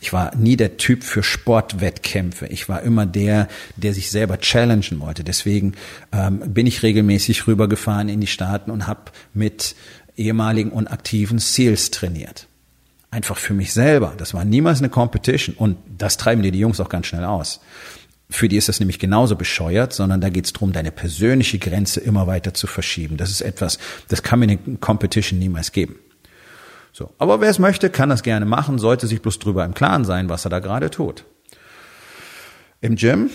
Ich 0.00 0.12
war 0.12 0.34
nie 0.34 0.56
der 0.56 0.78
Typ 0.78 1.04
für 1.04 1.22
Sportwettkämpfe. 1.22 2.46
Ich 2.48 2.68
war 2.68 2.82
immer 2.82 3.06
der, 3.06 3.46
der 3.76 3.94
sich 3.94 4.10
selber 4.10 4.40
challengen 4.40 4.98
wollte. 4.98 5.22
Deswegen 5.22 5.74
ähm, 6.10 6.40
bin 6.40 6.66
ich 6.66 6.82
regelmäßig 6.82 7.46
rübergefahren 7.46 8.08
in 8.08 8.20
die 8.20 8.26
Staaten 8.26 8.72
und 8.72 8.88
habe 8.88 9.12
mit 9.32 9.76
ehemaligen 10.16 10.70
und 10.70 10.88
aktiven 10.88 11.38
Seals 11.38 11.92
trainiert. 11.92 12.47
Einfach 13.10 13.36
für 13.36 13.54
mich 13.54 13.72
selber. 13.72 14.14
Das 14.16 14.34
war 14.34 14.44
niemals 14.44 14.78
eine 14.80 14.90
Competition. 14.90 15.54
Und 15.56 15.78
das 15.96 16.16
treiben 16.16 16.42
dir 16.42 16.52
die 16.52 16.58
Jungs 16.58 16.80
auch 16.80 16.88
ganz 16.88 17.06
schnell 17.06 17.24
aus. 17.24 17.60
Für 18.30 18.48
die 18.48 18.56
ist 18.56 18.68
das 18.68 18.80
nämlich 18.80 18.98
genauso 18.98 19.36
bescheuert, 19.36 19.94
sondern 19.94 20.20
da 20.20 20.28
geht 20.28 20.44
es 20.44 20.52
darum, 20.52 20.72
deine 20.72 20.92
persönliche 20.92 21.58
Grenze 21.58 22.00
immer 22.00 22.26
weiter 22.26 22.52
zu 22.52 22.66
verschieben. 22.66 23.16
Das 23.16 23.30
ist 23.30 23.40
etwas, 23.40 23.78
das 24.08 24.22
kann 24.22 24.40
mir 24.40 24.44
eine 24.44 24.58
Competition 24.78 25.38
niemals 25.38 25.72
geben. 25.72 25.96
So. 26.92 27.10
Aber 27.18 27.40
wer 27.40 27.48
es 27.48 27.58
möchte, 27.58 27.88
kann 27.88 28.10
das 28.10 28.22
gerne 28.22 28.44
machen, 28.44 28.78
sollte 28.78 29.06
sich 29.06 29.22
bloß 29.22 29.38
drüber 29.38 29.64
im 29.64 29.72
Klaren 29.72 30.04
sein, 30.04 30.28
was 30.28 30.44
er 30.44 30.50
da 30.50 30.58
gerade 30.58 30.90
tut. 30.90 31.24
Im 32.80 32.96
Gym 32.96 33.30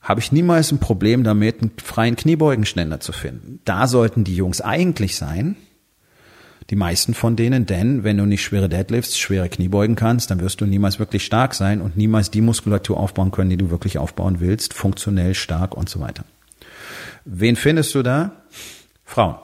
habe 0.00 0.20
ich 0.20 0.32
niemals 0.32 0.72
ein 0.72 0.78
Problem 0.78 1.24
damit, 1.24 1.60
einen 1.60 1.72
freien 1.82 2.16
Kniebeugenständer 2.16 3.00
zu 3.00 3.12
finden. 3.12 3.60
Da 3.64 3.88
sollten 3.88 4.24
die 4.24 4.36
Jungs 4.36 4.60
eigentlich 4.60 5.16
sein, 5.16 5.56
die 6.70 6.76
meisten 6.76 7.14
von 7.14 7.36
denen, 7.36 7.66
denn 7.66 8.02
wenn 8.02 8.16
du 8.16 8.26
nicht 8.26 8.42
schwere 8.42 8.68
Deadlifts, 8.68 9.18
schwere 9.18 9.48
Kniebeugen 9.48 9.94
kannst, 9.94 10.30
dann 10.30 10.40
wirst 10.40 10.60
du 10.60 10.66
niemals 10.66 10.98
wirklich 10.98 11.24
stark 11.24 11.54
sein 11.54 11.80
und 11.80 11.96
niemals 11.96 12.30
die 12.30 12.40
Muskulatur 12.40 12.98
aufbauen 12.98 13.30
können, 13.30 13.50
die 13.50 13.56
du 13.56 13.70
wirklich 13.70 13.98
aufbauen 13.98 14.40
willst, 14.40 14.74
funktionell 14.74 15.34
stark 15.34 15.76
und 15.76 15.88
so 15.88 16.00
weiter. 16.00 16.24
Wen 17.24 17.56
findest 17.56 17.94
du 17.94 18.02
da? 18.02 18.32
Frauen. 19.04 19.36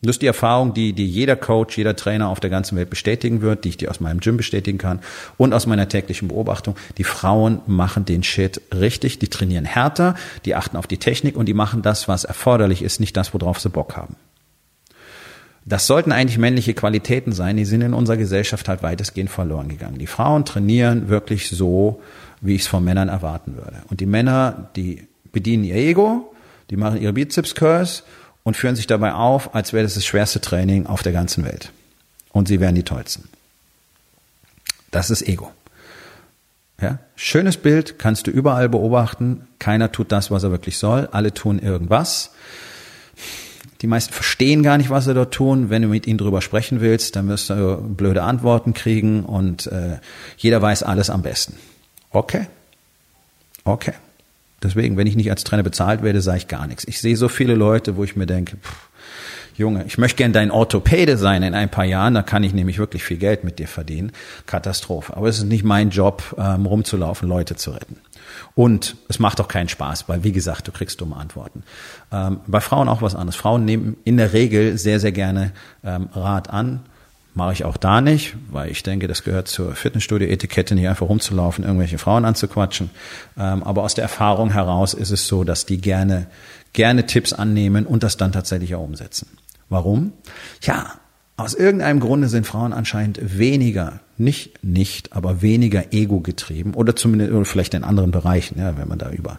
Das 0.00 0.14
ist 0.14 0.22
die 0.22 0.26
Erfahrung, 0.26 0.74
die, 0.74 0.92
die 0.92 1.08
jeder 1.08 1.34
Coach, 1.34 1.76
jeder 1.76 1.96
Trainer 1.96 2.28
auf 2.28 2.38
der 2.38 2.50
ganzen 2.50 2.76
Welt 2.76 2.88
bestätigen 2.88 3.40
wird, 3.40 3.64
die 3.64 3.70
ich 3.70 3.78
dir 3.78 3.90
aus 3.90 3.98
meinem 3.98 4.20
Gym 4.20 4.36
bestätigen 4.36 4.78
kann 4.78 5.00
und 5.38 5.52
aus 5.52 5.66
meiner 5.66 5.88
täglichen 5.88 6.28
Beobachtung. 6.28 6.76
Die 6.98 7.04
Frauen 7.04 7.62
machen 7.66 8.04
den 8.04 8.22
Shit 8.22 8.60
richtig, 8.72 9.18
die 9.18 9.26
trainieren 9.26 9.64
härter, 9.64 10.14
die 10.44 10.54
achten 10.54 10.76
auf 10.76 10.86
die 10.86 10.98
Technik 10.98 11.36
und 11.36 11.46
die 11.46 11.54
machen 11.54 11.82
das, 11.82 12.06
was 12.06 12.22
erforderlich 12.22 12.82
ist, 12.82 13.00
nicht 13.00 13.16
das, 13.16 13.34
worauf 13.34 13.58
sie 13.58 13.70
Bock 13.70 13.96
haben. 13.96 14.14
Das 15.68 15.86
sollten 15.86 16.12
eigentlich 16.12 16.38
männliche 16.38 16.72
Qualitäten 16.72 17.32
sein, 17.32 17.58
die 17.58 17.66
sind 17.66 17.82
in 17.82 17.92
unserer 17.92 18.16
Gesellschaft 18.16 18.68
halt 18.68 18.82
weitestgehend 18.82 19.30
verloren 19.30 19.68
gegangen. 19.68 19.98
Die 19.98 20.06
Frauen 20.06 20.46
trainieren 20.46 21.10
wirklich 21.10 21.50
so, 21.50 22.00
wie 22.40 22.54
ich 22.54 22.62
es 22.62 22.66
von 22.66 22.82
Männern 22.82 23.10
erwarten 23.10 23.56
würde. 23.56 23.82
Und 23.90 24.00
die 24.00 24.06
Männer, 24.06 24.70
die 24.76 25.06
bedienen 25.30 25.64
ihr 25.64 25.74
Ego, 25.74 26.34
die 26.70 26.76
machen 26.76 27.02
ihre 27.02 27.12
Bizeps-Curls 27.12 28.04
und 28.44 28.56
führen 28.56 28.76
sich 28.76 28.86
dabei 28.86 29.12
auf, 29.12 29.54
als 29.54 29.74
wäre 29.74 29.82
das 29.82 29.94
das 29.94 30.06
schwerste 30.06 30.40
Training 30.40 30.86
auf 30.86 31.02
der 31.02 31.12
ganzen 31.12 31.44
Welt. 31.44 31.70
Und 32.32 32.48
sie 32.48 32.60
wären 32.60 32.74
die 32.74 32.82
tollsten. 32.82 33.28
Das 34.90 35.10
ist 35.10 35.28
Ego. 35.28 35.52
Ja? 36.80 36.98
Schönes 37.14 37.58
Bild, 37.58 37.98
kannst 37.98 38.26
du 38.26 38.30
überall 38.30 38.70
beobachten. 38.70 39.46
Keiner 39.58 39.92
tut 39.92 40.12
das, 40.12 40.30
was 40.30 40.44
er 40.44 40.50
wirklich 40.50 40.78
soll. 40.78 41.10
Alle 41.12 41.34
tun 41.34 41.58
irgendwas. 41.58 42.30
Die 43.80 43.86
meisten 43.86 44.12
verstehen 44.12 44.62
gar 44.62 44.76
nicht, 44.76 44.90
was 44.90 45.04
sie 45.04 45.14
dort 45.14 45.32
tun. 45.32 45.70
Wenn 45.70 45.82
du 45.82 45.88
mit 45.88 46.06
ihnen 46.06 46.18
drüber 46.18 46.42
sprechen 46.42 46.80
willst, 46.80 47.14
dann 47.14 47.28
wirst 47.28 47.50
du 47.50 47.76
blöde 47.76 48.22
Antworten 48.22 48.74
kriegen 48.74 49.24
und 49.24 49.66
äh, 49.68 49.98
jeder 50.36 50.60
weiß 50.60 50.82
alles 50.82 51.10
am 51.10 51.22
besten. 51.22 51.54
Okay. 52.10 52.46
Okay. 53.64 53.92
Deswegen, 54.62 54.96
wenn 54.96 55.06
ich 55.06 55.14
nicht 55.14 55.30
als 55.30 55.44
Trainer 55.44 55.62
bezahlt 55.62 56.02
werde, 56.02 56.20
sage 56.20 56.38
ich 56.38 56.48
gar 56.48 56.66
nichts. 56.66 56.84
Ich 56.88 57.00
sehe 57.00 57.16
so 57.16 57.28
viele 57.28 57.54
Leute, 57.54 57.96
wo 57.96 58.02
ich 58.02 58.16
mir 58.16 58.26
denke, 58.26 58.56
pff, 58.56 58.88
Junge, 59.58 59.84
ich 59.86 59.98
möchte 59.98 60.18
gern 60.18 60.32
dein 60.32 60.52
Orthopäde 60.52 61.16
sein 61.16 61.42
in 61.42 61.52
ein 61.52 61.68
paar 61.68 61.84
Jahren, 61.84 62.14
da 62.14 62.22
kann 62.22 62.44
ich 62.44 62.54
nämlich 62.54 62.78
wirklich 62.78 63.02
viel 63.02 63.16
Geld 63.16 63.42
mit 63.42 63.58
dir 63.58 63.66
verdienen. 63.66 64.12
Katastrophe. 64.46 65.16
Aber 65.16 65.28
es 65.28 65.38
ist 65.38 65.44
nicht 65.46 65.64
mein 65.64 65.90
Job, 65.90 66.36
ähm, 66.38 66.64
rumzulaufen, 66.64 67.28
Leute 67.28 67.56
zu 67.56 67.72
retten. 67.72 67.96
Und 68.54 68.96
es 69.08 69.18
macht 69.18 69.40
auch 69.40 69.48
keinen 69.48 69.68
Spaß, 69.68 70.08
weil 70.08 70.24
wie 70.24 70.32
gesagt, 70.32 70.68
du 70.68 70.72
kriegst 70.72 71.00
dumme 71.00 71.16
Antworten. 71.16 71.62
Ähm, 72.12 72.40
bei 72.46 72.60
Frauen 72.60 72.88
auch 72.88 73.02
was 73.02 73.14
anderes. 73.14 73.36
Frauen 73.36 73.64
nehmen 73.64 73.96
in 74.04 74.16
der 74.16 74.32
Regel 74.32 74.78
sehr, 74.78 75.00
sehr 75.00 75.12
gerne 75.12 75.52
ähm, 75.84 76.08
Rat 76.14 76.50
an 76.50 76.80
Mache 77.38 77.52
ich 77.52 77.64
auch 77.64 77.76
da 77.76 78.00
nicht, 78.00 78.34
weil 78.50 78.68
ich 78.68 78.82
denke, 78.82 79.06
das 79.06 79.22
gehört 79.22 79.46
zur 79.46 79.76
Fitnessstudio-Etikette, 79.76 80.74
nicht 80.74 80.88
einfach 80.88 81.08
rumzulaufen, 81.08 81.62
irgendwelche 81.62 81.96
Frauen 81.96 82.24
anzuquatschen. 82.24 82.90
Ähm, 83.38 83.62
aber 83.62 83.84
aus 83.84 83.94
der 83.94 84.02
Erfahrung 84.02 84.50
heraus 84.50 84.92
ist 84.92 85.12
es 85.12 85.28
so, 85.28 85.44
dass 85.44 85.64
die 85.64 85.80
gerne, 85.80 86.26
gerne 86.72 87.06
Tipps 87.06 87.32
annehmen 87.32 87.86
und 87.86 88.02
das 88.02 88.16
dann 88.16 88.32
tatsächlich 88.32 88.74
auch 88.74 88.82
umsetzen. 88.82 89.28
Warum? 89.68 90.14
Ja, 90.62 90.94
aus 91.38 91.54
irgendeinem 91.54 92.00
Grunde 92.00 92.28
sind 92.28 92.48
Frauen 92.48 92.72
anscheinend 92.72 93.38
weniger, 93.38 94.00
nicht 94.16 94.64
nicht, 94.64 95.12
aber 95.12 95.40
weniger 95.40 95.92
ego 95.92 96.18
getrieben 96.18 96.74
oder 96.74 96.96
zumindest 96.96 97.30
oder 97.30 97.44
vielleicht 97.44 97.74
in 97.74 97.84
anderen 97.84 98.10
Bereichen, 98.10 98.58
ja, 98.58 98.76
wenn 98.76 98.88
man 98.88 98.98
da 98.98 99.10
über 99.10 99.38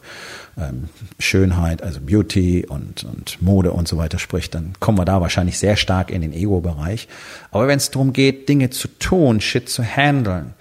ähm, 0.58 0.86
Schönheit, 1.20 1.84
also 1.84 2.00
Beauty 2.00 2.66
und, 2.66 3.04
und 3.04 3.42
Mode 3.42 3.74
und 3.74 3.90
so 3.90 3.98
weiter 3.98 4.18
spricht, 4.18 4.56
dann 4.56 4.72
kommen 4.80 4.98
wir 4.98 5.04
da 5.04 5.20
wahrscheinlich 5.20 5.60
sehr 5.60 5.76
stark 5.76 6.10
in 6.10 6.22
den 6.22 6.32
Ego-Bereich. 6.32 7.10
Aber 7.52 7.68
wenn 7.68 7.78
es 7.78 7.92
darum 7.92 8.14
geht, 8.14 8.48
Dinge 8.48 8.70
zu 8.70 8.88
tun, 8.88 9.42
Shit 9.42 9.68
zu 9.68 9.84
handeln, 9.84 10.54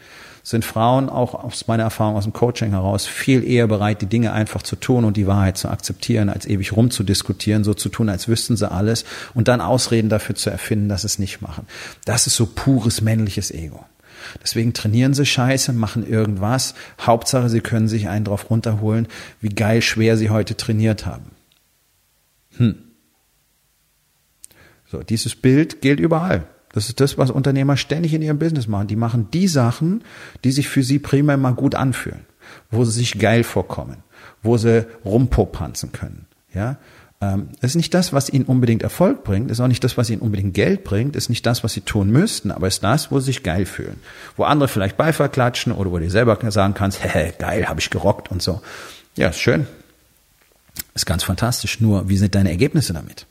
sind 0.48 0.64
Frauen 0.64 1.10
auch 1.10 1.34
aus 1.34 1.66
meiner 1.66 1.82
Erfahrung 1.82 2.16
aus 2.16 2.24
dem 2.24 2.32
Coaching 2.32 2.70
heraus 2.70 3.06
viel 3.06 3.44
eher 3.44 3.66
bereit, 3.66 4.00
die 4.00 4.06
Dinge 4.06 4.32
einfach 4.32 4.62
zu 4.62 4.76
tun 4.76 5.04
und 5.04 5.18
die 5.18 5.26
Wahrheit 5.26 5.58
zu 5.58 5.68
akzeptieren, 5.68 6.30
als 6.30 6.46
ewig 6.46 6.74
rumzudiskutieren, 6.74 7.64
so 7.64 7.74
zu 7.74 7.90
tun, 7.90 8.08
als 8.08 8.28
wüssten 8.28 8.56
sie 8.56 8.70
alles 8.70 9.04
und 9.34 9.48
dann 9.48 9.60
Ausreden 9.60 10.08
dafür 10.08 10.36
zu 10.36 10.48
erfinden, 10.48 10.88
dass 10.88 11.02
sie 11.02 11.08
es 11.08 11.18
nicht 11.18 11.42
machen. 11.42 11.66
Das 12.06 12.26
ist 12.26 12.36
so 12.36 12.46
pures 12.46 13.02
männliches 13.02 13.50
Ego. 13.50 13.84
Deswegen 14.42 14.72
trainieren 14.72 15.12
sie 15.12 15.26
scheiße, 15.26 15.74
machen 15.74 16.08
irgendwas. 16.08 16.74
Hauptsache, 16.98 17.50
sie 17.50 17.60
können 17.60 17.88
sich 17.88 18.08
einen 18.08 18.24
drauf 18.24 18.48
runterholen, 18.48 19.06
wie 19.42 19.50
geil 19.50 19.82
schwer 19.82 20.16
sie 20.16 20.30
heute 20.30 20.56
trainiert 20.56 21.04
haben. 21.04 21.30
Hm. 22.56 22.76
So, 24.90 25.02
dieses 25.02 25.36
Bild 25.36 25.82
gilt 25.82 26.00
überall. 26.00 26.46
Das 26.72 26.88
ist 26.88 27.00
das, 27.00 27.18
was 27.18 27.30
Unternehmer 27.30 27.76
ständig 27.76 28.14
in 28.14 28.22
ihrem 28.22 28.38
Business 28.38 28.68
machen. 28.68 28.88
Die 28.88 28.96
machen 28.96 29.28
die 29.32 29.48
Sachen, 29.48 30.02
die 30.44 30.52
sich 30.52 30.68
für 30.68 30.82
sie 30.82 30.98
primär 30.98 31.36
mal 31.36 31.54
gut 31.54 31.74
anfühlen, 31.74 32.26
wo 32.70 32.84
sie 32.84 32.92
sich 32.92 33.18
geil 33.18 33.44
vorkommen, 33.44 33.98
wo 34.42 34.56
sie 34.56 34.86
rumpopanzen 35.04 35.92
können. 35.92 36.26
Ja, 36.52 36.78
ähm, 37.20 37.48
ist 37.60 37.74
nicht 37.74 37.92
das, 37.94 38.12
was 38.12 38.30
ihnen 38.30 38.44
unbedingt 38.44 38.82
Erfolg 38.82 39.24
bringt, 39.24 39.50
ist 39.50 39.60
auch 39.60 39.66
nicht 39.66 39.82
das, 39.82 39.96
was 39.96 40.08
ihnen 40.08 40.20
unbedingt 40.20 40.54
Geld 40.54 40.84
bringt, 40.84 41.16
ist 41.16 41.28
nicht 41.28 41.44
das, 41.46 41.64
was 41.64 41.72
sie 41.72 41.80
tun 41.80 42.10
müssten, 42.10 42.52
aber 42.52 42.68
ist 42.68 42.84
das, 42.84 43.10
wo 43.10 43.18
sie 43.18 43.26
sich 43.26 43.42
geil 43.42 43.66
fühlen. 43.66 44.00
Wo 44.36 44.44
andere 44.44 44.68
vielleicht 44.68 44.96
Beifall 44.96 45.28
klatschen 45.28 45.72
oder 45.72 45.90
wo 45.90 45.98
du 45.98 46.08
selber 46.10 46.38
sagen 46.50 46.74
kannst, 46.74 47.02
hä, 47.14 47.32
geil, 47.38 47.68
habe 47.68 47.80
ich 47.80 47.90
gerockt 47.90 48.30
und 48.30 48.40
so. 48.40 48.60
Ja, 49.16 49.28
ist 49.28 49.40
schön. 49.40 49.66
Ist 50.94 51.06
ganz 51.06 51.24
fantastisch. 51.24 51.80
Nur, 51.80 52.08
wie 52.08 52.16
sind 52.16 52.36
deine 52.36 52.50
Ergebnisse 52.50 52.92
damit? 52.92 53.26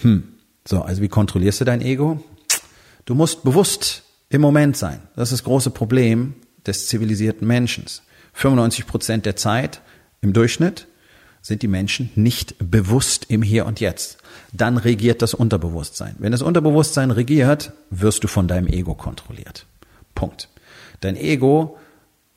Hm, 0.00 0.24
so, 0.64 0.82
also 0.82 1.02
wie 1.02 1.08
kontrollierst 1.08 1.60
du 1.60 1.64
dein 1.64 1.82
Ego? 1.82 2.22
Du 3.04 3.14
musst 3.14 3.42
bewusst 3.42 4.04
im 4.28 4.40
Moment 4.40 4.76
sein. 4.76 5.00
Das 5.16 5.32
ist 5.32 5.40
das 5.40 5.44
große 5.44 5.70
Problem 5.70 6.34
des 6.66 6.86
zivilisierten 6.86 7.46
Menschen. 7.46 7.84
95 8.34 8.86
Prozent 8.86 9.26
der 9.26 9.36
Zeit 9.36 9.80
im 10.20 10.32
Durchschnitt 10.32 10.86
sind 11.42 11.62
die 11.62 11.68
Menschen 11.68 12.10
nicht 12.14 12.54
bewusst 12.58 13.26
im 13.28 13.42
Hier 13.42 13.66
und 13.66 13.80
Jetzt. 13.80 14.18
Dann 14.52 14.76
regiert 14.78 15.22
das 15.22 15.34
Unterbewusstsein. 15.34 16.14
Wenn 16.18 16.32
das 16.32 16.42
Unterbewusstsein 16.42 17.10
regiert, 17.10 17.72
wirst 17.90 18.22
du 18.22 18.28
von 18.28 18.46
deinem 18.46 18.68
Ego 18.68 18.94
kontrolliert. 18.94 19.66
Punkt. 20.14 20.48
Dein 21.00 21.16
Ego 21.16 21.78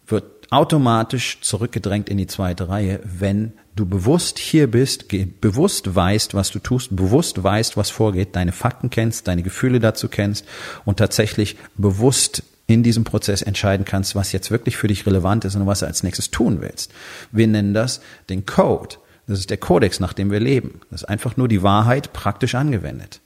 wird 0.08 0.35
automatisch 0.50 1.40
zurückgedrängt 1.42 2.10
in 2.10 2.18
die 2.18 2.28
zweite 2.28 2.70
Reihe, 2.70 3.00
wenn 3.04 3.54
du 3.76 3.86
bewusst 3.86 4.40
hier 4.40 4.70
bist, 4.70 5.06
bewusst 5.42 5.96
weißt, 5.96 6.34
was 6.34 6.52
du 6.52 6.60
tust, 6.60 6.96
bewusst 6.96 7.44
weißt, 7.44 7.78
was 7.78 7.90
vorgeht, 7.90 8.36
deine 8.36 8.52
Fakten 8.52 8.90
kennst, 8.90 9.28
deine 9.28 9.44
Gefühle 9.44 9.80
dazu 9.80 10.08
kennst 10.08 10.46
und 10.86 10.98
tatsächlich 10.98 11.58
bewusst 11.76 12.44
in 12.68 12.84
diesem 12.84 13.04
Prozess 13.04 13.42
entscheiden 13.42 13.86
kannst, 13.86 14.16
was 14.16 14.32
jetzt 14.32 14.50
wirklich 14.50 14.78
für 14.78 14.88
dich 14.88 15.06
relevant 15.06 15.46
ist 15.46 15.56
und 15.56 15.68
was 15.68 15.82
du 15.82 15.88
als 15.88 16.04
nächstes 16.04 16.32
tun 16.32 16.62
willst. 16.62 16.92
Wir 17.32 17.48
nennen 17.48 17.74
das 17.74 18.02
den 18.30 18.46
Code. 18.46 18.96
Das 19.28 19.40
ist 19.40 19.50
der 19.50 19.58
Kodex, 19.58 20.00
nach 20.00 20.14
dem 20.14 20.32
wir 20.32 20.40
leben. 20.40 20.82
Das 20.90 21.02
ist 21.02 21.10
einfach 21.10 21.38
nur 21.38 21.48
die 21.48 21.64
Wahrheit 21.64 22.14
praktisch 22.14 22.56
angewendet. 22.56 23.22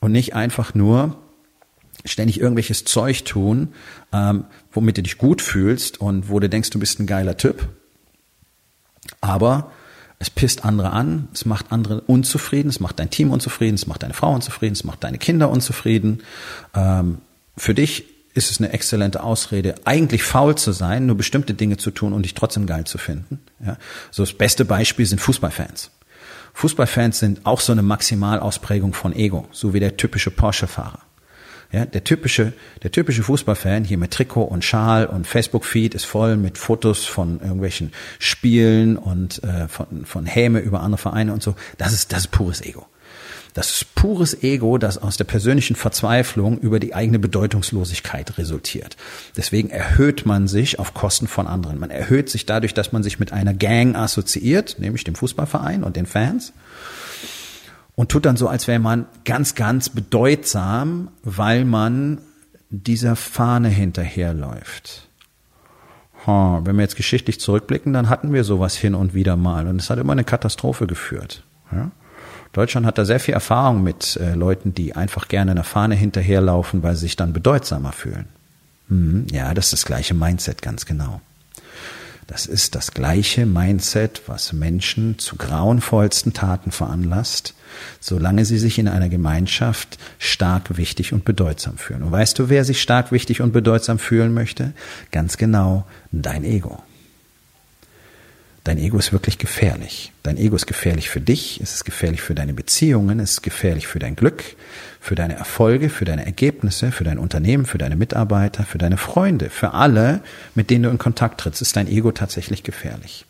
Und 0.00 0.12
nicht 0.12 0.34
einfach 0.34 0.74
nur 0.74 1.16
ständig 2.04 2.40
irgendwelches 2.40 2.84
Zeug 2.84 3.24
tun, 3.24 3.74
ähm, 4.12 4.44
womit 4.78 4.96
du 4.96 5.02
dich 5.02 5.18
gut 5.18 5.42
fühlst 5.42 6.00
und 6.00 6.28
wo 6.28 6.38
du 6.38 6.48
denkst, 6.48 6.70
du 6.70 6.78
bist 6.78 7.00
ein 7.00 7.08
geiler 7.08 7.36
Typ. 7.36 7.68
Aber 9.20 9.72
es 10.20 10.30
pisst 10.30 10.64
andere 10.64 10.92
an, 10.92 11.26
es 11.34 11.46
macht 11.46 11.72
andere 11.72 12.00
unzufrieden, 12.02 12.68
es 12.68 12.78
macht 12.78 13.00
dein 13.00 13.10
Team 13.10 13.32
unzufrieden, 13.32 13.74
es 13.74 13.88
macht 13.88 14.04
deine 14.04 14.14
Frau 14.14 14.32
unzufrieden, 14.32 14.74
es 14.74 14.84
macht 14.84 15.02
deine 15.02 15.18
Kinder 15.18 15.50
unzufrieden. 15.50 16.22
Ähm, 16.76 17.18
für 17.56 17.74
dich 17.74 18.04
ist 18.34 18.52
es 18.52 18.60
eine 18.60 18.72
exzellente 18.72 19.24
Ausrede, 19.24 19.74
eigentlich 19.84 20.22
faul 20.22 20.54
zu 20.54 20.70
sein, 20.70 21.06
nur 21.06 21.16
bestimmte 21.16 21.54
Dinge 21.54 21.76
zu 21.76 21.90
tun 21.90 22.12
und 22.12 22.22
dich 22.22 22.34
trotzdem 22.34 22.66
geil 22.66 22.84
zu 22.84 22.98
finden. 22.98 23.40
Ja? 23.58 23.78
So 24.12 24.22
das 24.22 24.32
beste 24.32 24.64
Beispiel 24.64 25.06
sind 25.06 25.20
Fußballfans. 25.20 25.90
Fußballfans 26.54 27.18
sind 27.18 27.46
auch 27.46 27.60
so 27.60 27.72
eine 27.72 27.82
Maximalausprägung 27.82 28.94
von 28.94 29.12
Ego, 29.12 29.48
so 29.50 29.74
wie 29.74 29.80
der 29.80 29.96
typische 29.96 30.30
Porsche-Fahrer. 30.30 31.00
Ja, 31.70 31.84
der 31.84 32.02
typische, 32.02 32.54
der 32.82 32.90
typische 32.90 33.22
Fußballfan 33.22 33.84
hier 33.84 33.98
mit 33.98 34.12
Trikot 34.12 34.44
und 34.44 34.64
Schal 34.64 35.06
und 35.06 35.26
Facebook-Feed 35.26 35.94
ist 35.94 36.06
voll 36.06 36.38
mit 36.38 36.56
Fotos 36.56 37.04
von 37.04 37.40
irgendwelchen 37.40 37.92
Spielen 38.18 38.96
und 38.96 39.44
äh, 39.44 39.68
von, 39.68 40.06
von 40.06 40.24
Häme 40.24 40.60
über 40.60 40.80
andere 40.80 40.98
Vereine 40.98 41.34
und 41.34 41.42
so. 41.42 41.54
Das 41.76 41.92
ist, 41.92 42.12
das 42.12 42.20
ist 42.20 42.30
pures 42.30 42.62
Ego. 42.62 42.86
Das 43.52 43.70
ist 43.70 43.94
pures 43.94 44.42
Ego, 44.42 44.78
das 44.78 44.96
aus 44.96 45.16
der 45.18 45.24
persönlichen 45.24 45.76
Verzweiflung 45.76 46.58
über 46.58 46.80
die 46.80 46.94
eigene 46.94 47.18
Bedeutungslosigkeit 47.18 48.38
resultiert. 48.38 48.96
Deswegen 49.36 49.68
erhöht 49.68 50.24
man 50.24 50.48
sich 50.48 50.78
auf 50.78 50.94
Kosten 50.94 51.28
von 51.28 51.46
anderen. 51.46 51.78
Man 51.78 51.90
erhöht 51.90 52.30
sich 52.30 52.46
dadurch, 52.46 52.72
dass 52.72 52.92
man 52.92 53.02
sich 53.02 53.18
mit 53.18 53.32
einer 53.32 53.52
Gang 53.52 53.94
assoziiert, 53.94 54.76
nämlich 54.78 55.04
dem 55.04 55.16
Fußballverein 55.16 55.82
und 55.82 55.96
den 55.96 56.06
Fans. 56.06 56.52
Und 57.98 58.12
tut 58.12 58.26
dann 58.26 58.36
so, 58.36 58.46
als 58.46 58.68
wäre 58.68 58.78
man 58.78 59.06
ganz, 59.24 59.56
ganz 59.56 59.88
bedeutsam, 59.88 61.08
weil 61.24 61.64
man 61.64 62.18
dieser 62.70 63.16
Fahne 63.16 63.70
hinterherläuft. 63.70 65.08
Wenn 66.24 66.76
wir 66.76 66.82
jetzt 66.82 66.94
geschichtlich 66.94 67.40
zurückblicken, 67.40 67.92
dann 67.92 68.08
hatten 68.08 68.32
wir 68.32 68.44
sowas 68.44 68.76
hin 68.76 68.94
und 68.94 69.14
wieder 69.14 69.34
mal. 69.34 69.66
Und 69.66 69.80
es 69.80 69.90
hat 69.90 69.98
immer 69.98 70.12
eine 70.12 70.22
Katastrophe 70.22 70.86
geführt. 70.86 71.42
Ja? 71.72 71.90
Deutschland 72.52 72.86
hat 72.86 72.98
da 72.98 73.04
sehr 73.04 73.18
viel 73.18 73.34
Erfahrung 73.34 73.82
mit 73.82 74.14
äh, 74.14 74.34
Leuten, 74.34 74.72
die 74.72 74.94
einfach 74.94 75.26
gerne 75.26 75.50
einer 75.50 75.64
Fahne 75.64 75.96
hinterherlaufen, 75.96 76.84
weil 76.84 76.94
sie 76.94 77.00
sich 77.00 77.16
dann 77.16 77.32
bedeutsamer 77.32 77.90
fühlen. 77.90 78.26
Hm, 78.86 79.26
ja, 79.32 79.52
das 79.54 79.66
ist 79.66 79.72
das 79.72 79.84
gleiche 79.86 80.14
Mindset, 80.14 80.62
ganz 80.62 80.86
genau. 80.86 81.20
Das 82.28 82.44
ist 82.44 82.74
das 82.74 82.92
gleiche 82.92 83.46
Mindset, 83.46 84.22
was 84.26 84.52
Menschen 84.52 85.18
zu 85.18 85.36
grauenvollsten 85.36 86.34
Taten 86.34 86.72
veranlasst, 86.72 87.54
solange 88.00 88.44
sie 88.44 88.58
sich 88.58 88.78
in 88.78 88.86
einer 88.86 89.08
Gemeinschaft 89.08 89.96
stark, 90.18 90.76
wichtig 90.76 91.14
und 91.14 91.24
bedeutsam 91.24 91.78
fühlen. 91.78 92.02
Und 92.02 92.12
weißt 92.12 92.38
du, 92.38 92.50
wer 92.50 92.66
sich 92.66 92.82
stark, 92.82 93.12
wichtig 93.12 93.40
und 93.40 93.54
bedeutsam 93.54 93.98
fühlen 93.98 94.34
möchte? 94.34 94.74
Ganz 95.10 95.38
genau 95.38 95.86
dein 96.12 96.44
Ego. 96.44 96.82
Dein 98.68 98.76
Ego 98.76 98.98
ist 98.98 99.14
wirklich 99.14 99.38
gefährlich. 99.38 100.12
Dein 100.22 100.36
Ego 100.36 100.54
ist 100.54 100.66
gefährlich 100.66 101.08
für 101.08 101.22
dich, 101.22 101.58
es 101.62 101.72
ist 101.72 101.86
gefährlich 101.86 102.20
für 102.20 102.34
deine 102.34 102.52
Beziehungen, 102.52 103.18
es 103.18 103.30
ist 103.30 103.42
gefährlich 103.42 103.86
für 103.86 103.98
dein 103.98 104.14
Glück, 104.14 104.44
für 105.00 105.14
deine 105.14 105.36
Erfolge, 105.36 105.88
für 105.88 106.04
deine 106.04 106.26
Ergebnisse, 106.26 106.92
für 106.92 107.02
dein 107.02 107.18
Unternehmen, 107.18 107.64
für 107.64 107.78
deine 107.78 107.96
Mitarbeiter, 107.96 108.64
für 108.64 108.76
deine 108.76 108.98
Freunde, 108.98 109.48
für 109.48 109.72
alle, 109.72 110.20
mit 110.54 110.68
denen 110.68 110.82
du 110.82 110.90
in 110.90 110.98
Kontakt 110.98 111.40
trittst, 111.40 111.62
ist 111.62 111.76
dein 111.76 111.88
Ego 111.88 112.12
tatsächlich 112.12 112.62
gefährlich. 112.62 113.24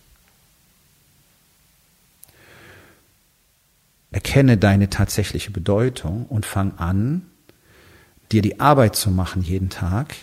Erkenne 4.11 4.57
deine 4.57 4.91
tatsächliche 4.91 5.53
Bedeutung 5.53 6.27
und 6.27 6.47
fang 6.47 6.77
an, 6.79 7.27
dir 8.33 8.43
die 8.43 8.59
Arbeit 8.59 8.97
zu 8.97 9.13
machen 9.13 9.43
jeden 9.43 9.71
Tag, 9.71 10.17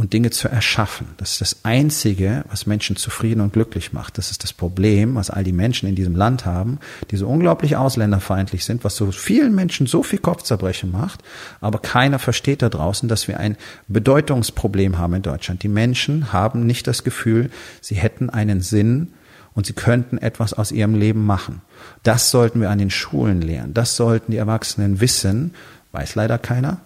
und 0.00 0.12
Dinge 0.12 0.30
zu 0.30 0.48
erschaffen. 0.48 1.08
Das 1.16 1.32
ist 1.32 1.40
das 1.40 1.64
Einzige, 1.64 2.44
was 2.48 2.66
Menschen 2.66 2.94
zufrieden 2.94 3.40
und 3.40 3.52
glücklich 3.52 3.92
macht. 3.92 4.16
Das 4.16 4.30
ist 4.30 4.44
das 4.44 4.52
Problem, 4.52 5.16
was 5.16 5.28
all 5.28 5.42
die 5.42 5.52
Menschen 5.52 5.88
in 5.88 5.96
diesem 5.96 6.14
Land 6.14 6.46
haben, 6.46 6.78
die 7.10 7.16
so 7.16 7.26
unglaublich 7.26 7.76
ausländerfeindlich 7.76 8.64
sind, 8.64 8.84
was 8.84 8.94
so 8.94 9.10
vielen 9.10 9.56
Menschen 9.56 9.88
so 9.88 10.04
viel 10.04 10.20
Kopfzerbrechen 10.20 10.92
macht, 10.92 11.24
aber 11.60 11.80
keiner 11.80 12.20
versteht 12.20 12.62
da 12.62 12.68
draußen, 12.68 13.08
dass 13.08 13.26
wir 13.26 13.40
ein 13.40 13.56
Bedeutungsproblem 13.88 14.98
haben 14.98 15.14
in 15.14 15.22
Deutschland. 15.22 15.64
Die 15.64 15.68
Menschen 15.68 16.32
haben 16.32 16.64
nicht 16.64 16.86
das 16.86 17.02
Gefühl, 17.02 17.50
sie 17.80 17.96
hätten 17.96 18.30
einen 18.30 18.60
Sinn 18.60 19.14
und 19.52 19.66
sie 19.66 19.72
könnten 19.72 20.18
etwas 20.18 20.52
aus 20.54 20.70
ihrem 20.70 20.94
Leben 20.94 21.26
machen. 21.26 21.60
Das 22.04 22.30
sollten 22.30 22.60
wir 22.60 22.70
an 22.70 22.78
den 22.78 22.90
Schulen 22.90 23.42
lehren. 23.42 23.74
Das 23.74 23.96
sollten 23.96 24.30
die 24.30 24.38
Erwachsenen 24.38 25.00
wissen, 25.00 25.54
weiß 25.90 26.14
leider 26.14 26.38
keiner. 26.38 26.82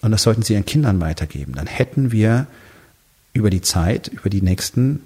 Und 0.00 0.10
das 0.10 0.22
sollten 0.22 0.42
sie 0.42 0.54
ihren 0.54 0.66
Kindern 0.66 1.00
weitergeben. 1.00 1.54
Dann 1.54 1.66
hätten 1.66 2.12
wir 2.12 2.46
über 3.32 3.50
die 3.50 3.62
Zeit, 3.62 4.08
über 4.08 4.30
die 4.30 4.42
nächsten 4.42 5.00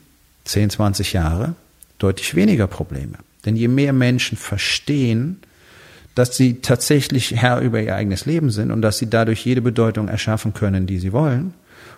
10, 0.45 0.71
20 0.71 1.13
Jahre 1.13 1.55
deutlich 1.99 2.35
weniger 2.35 2.67
Probleme. 2.67 3.19
Denn 3.45 3.57
je 3.57 3.69
mehr 3.69 3.93
Menschen 3.93 4.37
verstehen, 4.37 5.41
dass 6.15 6.37
sie 6.37 6.61
tatsächlich 6.61 7.35
Herr 7.35 7.61
über 7.61 7.81
ihr 7.81 7.95
eigenes 7.95 8.27
Leben 8.27 8.51
sind 8.51 8.71
und 8.71 8.83
dass 8.83 8.99
sie 8.99 9.09
dadurch 9.09 9.45
jede 9.45 9.63
Bedeutung 9.63 10.09
erschaffen 10.09 10.53
können, 10.53 10.87
die 10.87 10.99
sie 10.99 11.13
wollen, 11.13 11.55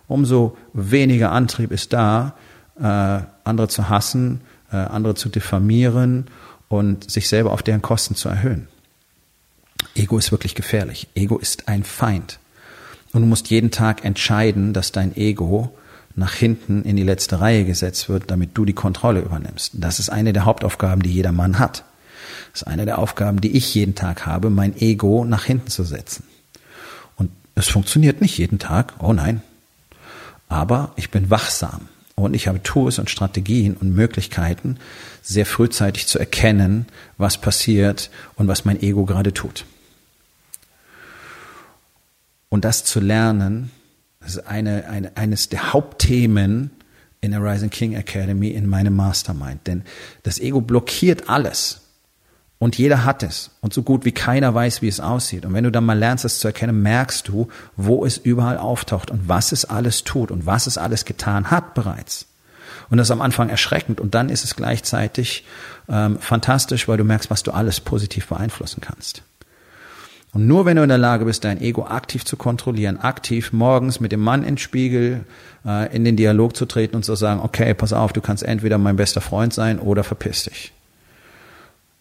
umso 0.07 0.57
weniger 0.73 1.33
Antrieb 1.33 1.73
ist 1.73 1.93
da, 1.93 2.37
äh, 2.79 3.21
andere 3.45 3.69
zu 3.69 3.89
hassen, 3.89 4.40
äh, 4.73 4.77
andere 4.77 5.14
zu 5.14 5.29
diffamieren 5.29 6.27
und 6.68 7.11
sich 7.11 7.29
selber 7.29 7.53
auf 7.53 7.62
deren 7.62 7.83
Kosten 7.83 8.14
zu 8.14 8.29
erhöhen. 8.29 8.68
Ego 9.95 10.18
ist 10.18 10.33
wirklich 10.33 10.55
gefährlich. 10.55 11.09
Ego 11.14 11.38
ist 11.38 11.68
ein 11.68 11.85
Feind. 11.85 12.38
Und 13.14 13.22
du 13.22 13.27
musst 13.29 13.48
jeden 13.48 13.70
Tag 13.70 14.05
entscheiden, 14.05 14.72
dass 14.72 14.90
dein 14.90 15.16
Ego 15.16 15.72
nach 16.16 16.35
hinten 16.35 16.83
in 16.83 16.96
die 16.96 17.05
letzte 17.05 17.40
Reihe 17.40 17.64
gesetzt 17.64 18.09
wird, 18.09 18.29
damit 18.29 18.50
du 18.55 18.64
die 18.64 18.72
Kontrolle 18.72 19.20
übernimmst. 19.20 19.70
Das 19.74 20.00
ist 20.00 20.11
eine 20.11 20.33
der 20.33 20.44
Hauptaufgaben, 20.44 21.00
die 21.00 21.12
jeder 21.12 21.31
Mann 21.31 21.61
hat. 21.61 21.85
Das 22.53 22.62
ist 22.62 22.68
eine 22.68 22.85
der 22.87 22.98
Aufgaben, 22.98 23.40
die 23.40 23.57
ich 23.57 23.72
jeden 23.72 23.94
Tag 23.94 24.27
habe, 24.27 24.50
mein 24.50 24.77
Ego 24.81 25.24
nach 25.24 25.44
hinten 25.44 25.70
zu 25.70 25.85
setzen. 25.85 26.24
Und 27.14 27.31
es 27.55 27.68
funktioniert 27.68 28.20
nicht 28.20 28.37
jeden 28.37 28.59
Tag, 28.59 28.94
oh 28.98 29.12
nein. 29.12 29.42
Aber 30.48 30.92
ich 30.96 31.12
bin 31.12 31.31
wachsam 31.31 31.83
und 32.16 32.35
ich 32.35 32.48
habe 32.48 32.64
Tools 32.64 32.98
und 32.98 33.11
Strategien 33.11 33.77
und 33.77 33.94
Möglichkeiten, 33.94 34.79
sehr 35.22 35.46
frühzeitig 35.46 36.09
zu 36.09 36.18
erkennen, 36.18 36.87
was 37.16 37.38
passiert 37.38 38.11
und 38.35 38.48
was 38.48 38.64
mein 38.64 38.83
Ego 38.83 39.05
gerade 39.05 39.33
tut. 39.33 39.64
Und 42.55 42.64
das 42.64 42.85
zu 42.85 43.01
lernen, 43.01 43.73
das 44.21 44.37
ist 44.37 44.47
eine, 44.47 44.88
eine, 44.88 45.17
eines 45.17 45.49
der 45.49 45.73
Hauptthemen 45.73 46.71
in 47.21 47.33
der 47.33 47.43
Rising 47.43 47.71
King 47.71 47.95
Academy 47.95 48.51
in 48.51 48.69
meinem 48.69 48.95
Mastermind. 48.95 49.67
Denn 49.67 49.83
das 50.23 50.38
Ego 50.38 50.61
blockiert 50.61 51.29
alles. 51.29 51.81
Und 52.61 52.79
jeder 52.79 53.05
hat 53.05 53.25
es. 53.25 53.51
Und 53.61 53.75
so 53.75 53.83
gut 53.83 54.05
wie 54.05 54.12
keiner 54.12 54.55
weiß, 54.55 54.83
wie 54.83 54.87
es 54.87 55.01
aussieht. 55.01 55.45
Und 55.45 55.53
wenn 55.53 55.64
du 55.64 55.73
dann 55.73 55.85
mal 55.85 55.99
lernst, 55.99 56.25
es 56.25 56.38
zu 56.38 56.47
erkennen, 56.47 56.81
merkst 56.81 57.27
du, 57.27 57.49
wo 57.77 58.07
es 58.07 58.19
überall 58.19 58.59
auftaucht 58.59 59.11
und 59.11 59.29
was 59.29 59.51
es 59.51 59.64
alles 59.64 60.05
tut 60.05 60.31
und 60.31 60.47
was 60.47 60.69
es 60.69 60.79
alles 60.79 61.05
getan 61.05 61.51
hat 61.51 61.75
bereits. 61.75 62.29
Und 62.88 62.99
das 62.99 63.09
ist 63.09 63.11
am 63.11 63.21
Anfang 63.21 63.49
erschreckend. 63.49 64.01
Und 64.01 64.14
dann 64.14 64.29
ist 64.29 64.45
es 64.45 64.55
gleichzeitig 64.55 65.45
ähm, 65.88 66.21
fantastisch, 66.21 66.87
weil 66.87 66.99
du 66.99 67.05
merkst, 67.05 67.31
was 67.31 67.43
du 67.43 67.51
alles 67.51 67.81
positiv 67.81 68.29
beeinflussen 68.29 68.81
kannst. 68.81 69.25
Und 70.35 70.49
nur 70.49 70.66
wenn 70.66 70.77
du 70.77 70.83
in 70.83 70.88
der 70.88 70.99
Lage 70.99 71.25
bist, 71.25 71.44
dein 71.44 71.61
Ego 71.61 71.87
aktiv 71.87 72.25
zu 72.25 72.37
kontrollieren, 72.37 72.99
aktiv 72.99 73.53
morgens 73.53 74.01
mit 74.01 74.11
dem 74.11 74.20
Mann 74.20 74.42
ins 74.42 74.61
Spiegel 74.61 75.25
äh, 75.64 75.94
in 75.94 76.05
den 76.05 76.16
Dialog 76.16 76.57
zu 76.57 76.66
treten 76.66 76.97
und 76.97 77.05
zu 77.05 77.14
sagen, 77.14 77.40
okay, 77.40 77.73
pass 77.73 77.92
auf, 77.92 78.12
du 78.12 78.20
kannst 78.20 78.42
entweder 78.42 78.77
mein 78.77 78.97
bester 78.97 79.20
Freund 79.20 79.55
sein 79.55 79.79
oder 79.79 80.03
verpiss 80.03 80.44
dich. 80.44 80.73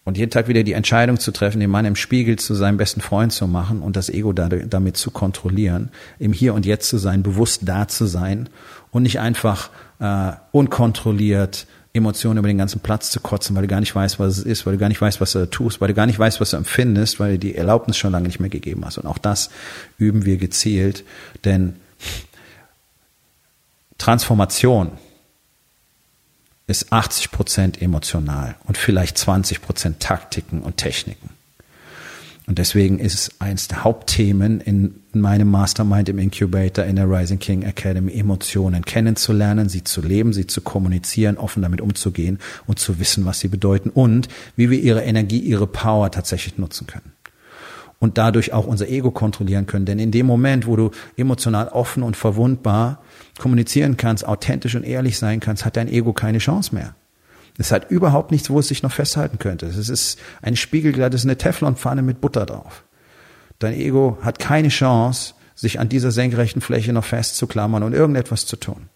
Und 0.04 0.18
jeden 0.18 0.32
Tag 0.32 0.48
wieder 0.48 0.64
die 0.64 0.72
Entscheidung 0.72 1.18
zu 1.18 1.30
treffen, 1.30 1.60
den 1.60 1.70
Mann 1.70 1.86
im 1.86 1.96
Spiegel 1.96 2.36
zu 2.36 2.54
seinem 2.54 2.76
besten 2.76 3.00
Freund 3.00 3.32
zu 3.32 3.46
machen 3.46 3.80
und 3.80 3.96
das 3.96 4.10
Ego 4.10 4.32
damit 4.32 4.96
zu 4.96 5.10
kontrollieren, 5.12 5.90
im 6.18 6.32
Hier 6.32 6.54
und 6.54 6.66
Jetzt 6.66 6.88
zu 6.88 6.98
sein, 6.98 7.22
bewusst 7.22 7.62
da 7.64 7.88
zu 7.88 8.04
sein 8.04 8.48
und 8.90 9.04
nicht 9.04 9.20
einfach 9.20 9.70
äh, 10.00 10.32
unkontrolliert 10.50 11.66
Emotionen 11.94 12.38
über 12.38 12.48
den 12.48 12.58
ganzen 12.58 12.80
Platz 12.80 13.10
zu 13.10 13.20
kotzen, 13.20 13.54
weil 13.54 13.62
du 13.62 13.68
gar 13.68 13.78
nicht 13.78 13.94
weißt, 13.94 14.18
was 14.18 14.38
es 14.38 14.44
ist, 14.44 14.66
weil 14.66 14.74
du 14.74 14.78
gar 14.80 14.88
nicht 14.88 15.00
weißt, 15.00 15.20
was 15.20 15.32
du 15.32 15.48
tust, 15.48 15.80
weil 15.80 15.88
du 15.88 15.94
gar 15.94 16.06
nicht 16.06 16.18
weißt, 16.18 16.40
was 16.40 16.50
du 16.50 16.56
empfindest, 16.56 17.20
weil 17.20 17.34
du 17.34 17.38
die 17.38 17.54
Erlaubnis 17.54 17.96
schon 17.96 18.10
lange 18.10 18.26
nicht 18.26 18.40
mehr 18.40 18.50
gegeben 18.50 18.84
hast. 18.84 18.98
Und 18.98 19.06
auch 19.06 19.16
das 19.16 19.48
üben 19.96 20.24
wir 20.24 20.36
gezielt, 20.36 21.04
denn 21.44 21.76
Transformation 23.96 24.90
ist 26.66 26.92
80 26.92 27.30
Prozent 27.30 27.80
emotional 27.80 28.56
und 28.64 28.76
vielleicht 28.76 29.16
20 29.16 29.62
Prozent 29.62 30.00
Taktiken 30.00 30.62
und 30.62 30.76
Techniken. 30.76 31.30
Und 32.46 32.58
deswegen 32.58 32.98
ist 32.98 33.14
es 33.14 33.40
eins 33.40 33.68
der 33.68 33.84
Hauptthemen 33.84 34.60
in 34.60 35.00
meinem 35.12 35.50
Mastermind 35.50 36.10
im 36.10 36.18
Incubator 36.18 36.84
in 36.84 36.96
der 36.96 37.08
Rising 37.08 37.38
King 37.38 37.62
Academy, 37.62 38.12
Emotionen 38.12 38.84
kennenzulernen, 38.84 39.70
sie 39.70 39.82
zu 39.82 40.02
leben, 40.02 40.34
sie 40.34 40.46
zu 40.46 40.60
kommunizieren, 40.60 41.38
offen 41.38 41.62
damit 41.62 41.80
umzugehen 41.80 42.38
und 42.66 42.78
zu 42.78 42.98
wissen, 42.98 43.24
was 43.24 43.40
sie 43.40 43.48
bedeuten 43.48 43.88
und 43.88 44.28
wie 44.56 44.68
wir 44.68 44.78
ihre 44.78 45.02
Energie, 45.02 45.38
ihre 45.38 45.66
Power 45.66 46.10
tatsächlich 46.10 46.58
nutzen 46.58 46.86
können. 46.86 47.12
Und 47.98 48.18
dadurch 48.18 48.52
auch 48.52 48.66
unser 48.66 48.88
Ego 48.88 49.10
kontrollieren 49.10 49.64
können. 49.64 49.86
Denn 49.86 49.98
in 49.98 50.10
dem 50.10 50.26
Moment, 50.26 50.66
wo 50.66 50.76
du 50.76 50.90
emotional 51.16 51.68
offen 51.68 52.02
und 52.02 52.18
verwundbar 52.18 53.00
kommunizieren 53.38 53.96
kannst, 53.96 54.26
authentisch 54.26 54.74
und 54.74 54.84
ehrlich 54.84 55.18
sein 55.18 55.40
kannst, 55.40 55.64
hat 55.64 55.78
dein 55.78 55.88
Ego 55.88 56.12
keine 56.12 56.38
Chance 56.38 56.74
mehr. 56.74 56.94
Es 57.56 57.70
hat 57.70 57.90
überhaupt 57.90 58.30
nichts, 58.30 58.50
wo 58.50 58.58
es 58.58 58.68
sich 58.68 58.82
noch 58.82 58.92
festhalten 58.92 59.38
könnte. 59.38 59.66
Es 59.66 59.88
ist 59.88 60.18
ein 60.42 60.56
Spiegelglatt, 60.56 61.14
es 61.14 61.20
ist 61.20 61.26
eine 61.26 61.38
Teflonpfanne 61.38 62.02
mit 62.02 62.20
Butter 62.20 62.46
drauf. 62.46 62.84
Dein 63.60 63.74
Ego 63.74 64.18
hat 64.22 64.38
keine 64.38 64.68
Chance, 64.68 65.34
sich 65.54 65.78
an 65.78 65.88
dieser 65.88 66.10
senkrechten 66.10 66.60
Fläche 66.60 66.92
noch 66.92 67.04
festzuklammern 67.04 67.84
und 67.84 67.92
irgendetwas 67.92 68.46
zu 68.46 68.56
tun. 68.56 68.88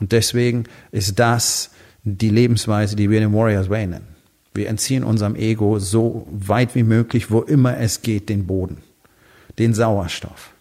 Und 0.00 0.12
deswegen 0.12 0.64
ist 0.92 1.18
das 1.18 1.70
die 2.04 2.30
Lebensweise, 2.30 2.96
die 2.96 3.10
wir 3.10 3.20
den 3.20 3.34
Warriors 3.34 3.68
Way 3.68 3.86
nennen. 3.86 4.08
Wir 4.54 4.68
entziehen 4.68 5.04
unserem 5.04 5.34
Ego 5.36 5.78
so 5.78 6.26
weit 6.30 6.74
wie 6.74 6.84
möglich, 6.84 7.30
wo 7.30 7.40
immer 7.40 7.76
es 7.78 8.02
geht, 8.02 8.28
den 8.28 8.46
Boden, 8.46 8.78
den 9.58 9.74
Sauerstoff. 9.74 10.52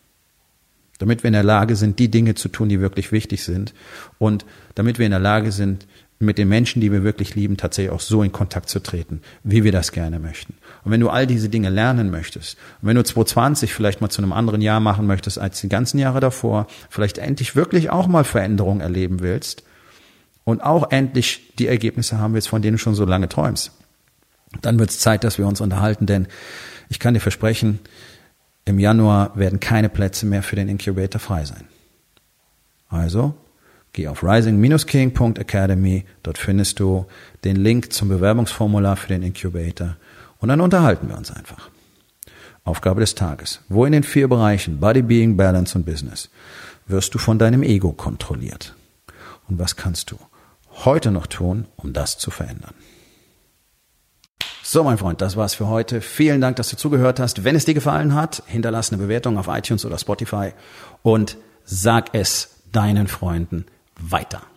Damit 1.00 1.24
wir 1.24 1.28
in 1.28 1.34
der 1.34 1.44
Lage 1.44 1.76
sind, 1.76 2.00
die 2.00 2.10
Dinge 2.10 2.36
zu 2.36 2.50
tun, 2.50 2.70
die 2.70 2.80
wirklich 2.80 3.12
wichtig 3.12 3.44
sind. 3.44 3.74
Und 4.20 4.46
damit 4.76 5.00
wir 5.00 5.06
in 5.06 5.12
der 5.12 5.20
Lage 5.20 5.52
sind, 5.52 5.86
mit 6.24 6.38
den 6.38 6.48
Menschen, 6.48 6.82
die 6.82 6.92
wir 6.92 7.04
wirklich 7.04 7.36
lieben, 7.36 7.58
tatsächlich 7.58 7.92
auch 7.92 8.00
so 8.00 8.24
in 8.24 8.32
Kontakt 8.32 8.70
zu 8.70 8.80
treten, 8.80 9.22
wie 9.44 9.64
wir 9.64 9.72
das 9.72 9.92
gerne 9.92 10.20
möchten. 10.20 10.56
Und 10.84 10.92
wenn 10.92 11.00
du 11.00 11.10
all 11.10 11.28
diese 11.28 11.50
Dinge 11.50 11.70
lernen 11.70 12.12
möchtest, 12.12 12.58
und 12.82 12.88
wenn 12.88 12.96
du 12.96 13.04
2020 13.04 13.74
vielleicht 13.74 14.02
mal 14.02 14.10
zu 14.10 14.22
einem 14.22 14.34
anderen 14.34 14.62
Jahr 14.62 14.80
machen 14.80 15.08
möchtest 15.08 15.40
als 15.40 15.62
die 15.62 15.70
ganzen 15.70 16.00
Jahre 16.00 16.20
davor, 16.20 16.68
vielleicht 16.90 17.18
endlich 17.18 17.56
wirklich 17.56 17.90
auch 17.90 18.08
mal 18.08 18.24
Veränderungen 18.24 18.82
erleben 18.82 19.20
willst 19.22 19.64
und 20.44 20.62
auch 20.62 20.92
endlich 20.92 21.54
die 21.60 21.68
Ergebnisse 21.68 22.18
haben 22.18 22.34
willst, 22.34 22.50
von 22.50 22.62
denen 22.62 22.78
du 22.78 22.80
schon 22.80 22.96
so 22.96 23.06
lange 23.06 23.30
träumst, 23.30 23.72
dann 24.62 24.80
wird 24.80 24.90
es 24.90 25.00
Zeit, 25.00 25.24
dass 25.24 25.38
wir 25.38 25.48
uns 25.48 25.62
unterhalten, 25.62 26.06
denn 26.06 26.28
ich 26.90 27.00
kann 27.00 27.14
dir 27.14 27.20
versprechen, 27.20 27.80
im 28.66 28.80
Januar 28.80 29.38
werden 29.38 29.60
keine 29.60 29.90
Plätze 29.90 30.26
mehr 30.26 30.44
für 30.44 30.56
den 30.56 30.70
Incubator 30.70 31.20
frei 31.20 31.46
sein. 31.46 31.66
Also 32.88 33.36
Geh 33.94 34.08
auf 34.08 34.24
rising-king.academy, 34.24 36.06
dort 36.24 36.40
findest 36.40 36.80
du 36.80 37.06
den 37.44 37.56
Link 37.56 37.94
zum 37.94 38.10
Bewerbungsformular 38.10 38.96
für 38.96 39.08
den 39.08 39.22
Incubator 39.22 39.98
und 40.40 40.50
dann 40.50 40.62
unterhalten 40.62 41.10
wir 41.10 41.18
uns 41.18 41.32
einfach. 41.32 41.70
Aufgabe 42.64 43.02
des 43.02 43.14
Tages. 43.14 43.60
Wo 43.70 43.86
in 43.86 43.92
den 43.92 44.04
vier 44.04 44.28
Bereichen 44.28 44.80
Body, 44.80 45.02
Being, 45.02 45.38
Balance 45.38 45.78
und 45.78 45.86
Business 45.86 46.30
wirst 46.88 47.14
du 47.14 47.20
von 47.20 47.38
deinem 47.38 47.62
Ego 47.62 47.92
kontrolliert? 47.92 48.76
Und 49.48 49.60
was 49.60 49.76
kannst 49.76 50.12
du 50.12 50.18
heute 50.86 51.12
noch 51.12 51.28
tun, 51.28 51.68
um 51.76 51.94
das 51.94 52.18
zu 52.18 52.32
verändern? 52.32 52.74
So, 54.64 54.84
mein 54.84 54.98
Freund, 54.98 55.22
das 55.22 55.36
war's 55.36 55.54
für 55.54 55.68
heute. 55.68 56.02
Vielen 56.02 56.42
Dank, 56.42 56.56
dass 56.56 56.70
du 56.70 56.78
zugehört 56.78 57.20
hast. 57.20 57.44
Wenn 57.44 57.56
es 57.56 57.66
dir 57.66 57.74
gefallen 57.74 58.16
hat, 58.16 58.42
hinterlass 58.48 58.92
eine 58.92 59.02
Bewertung 59.02 59.38
auf 59.38 59.48
iTunes 59.50 59.86
oder 59.86 60.00
Spotify 60.00 60.54
und 61.04 61.38
sag 61.66 62.16
es 62.16 62.62
deinen 62.72 63.08
Freunden 63.08 63.66
weiter. 64.12 64.53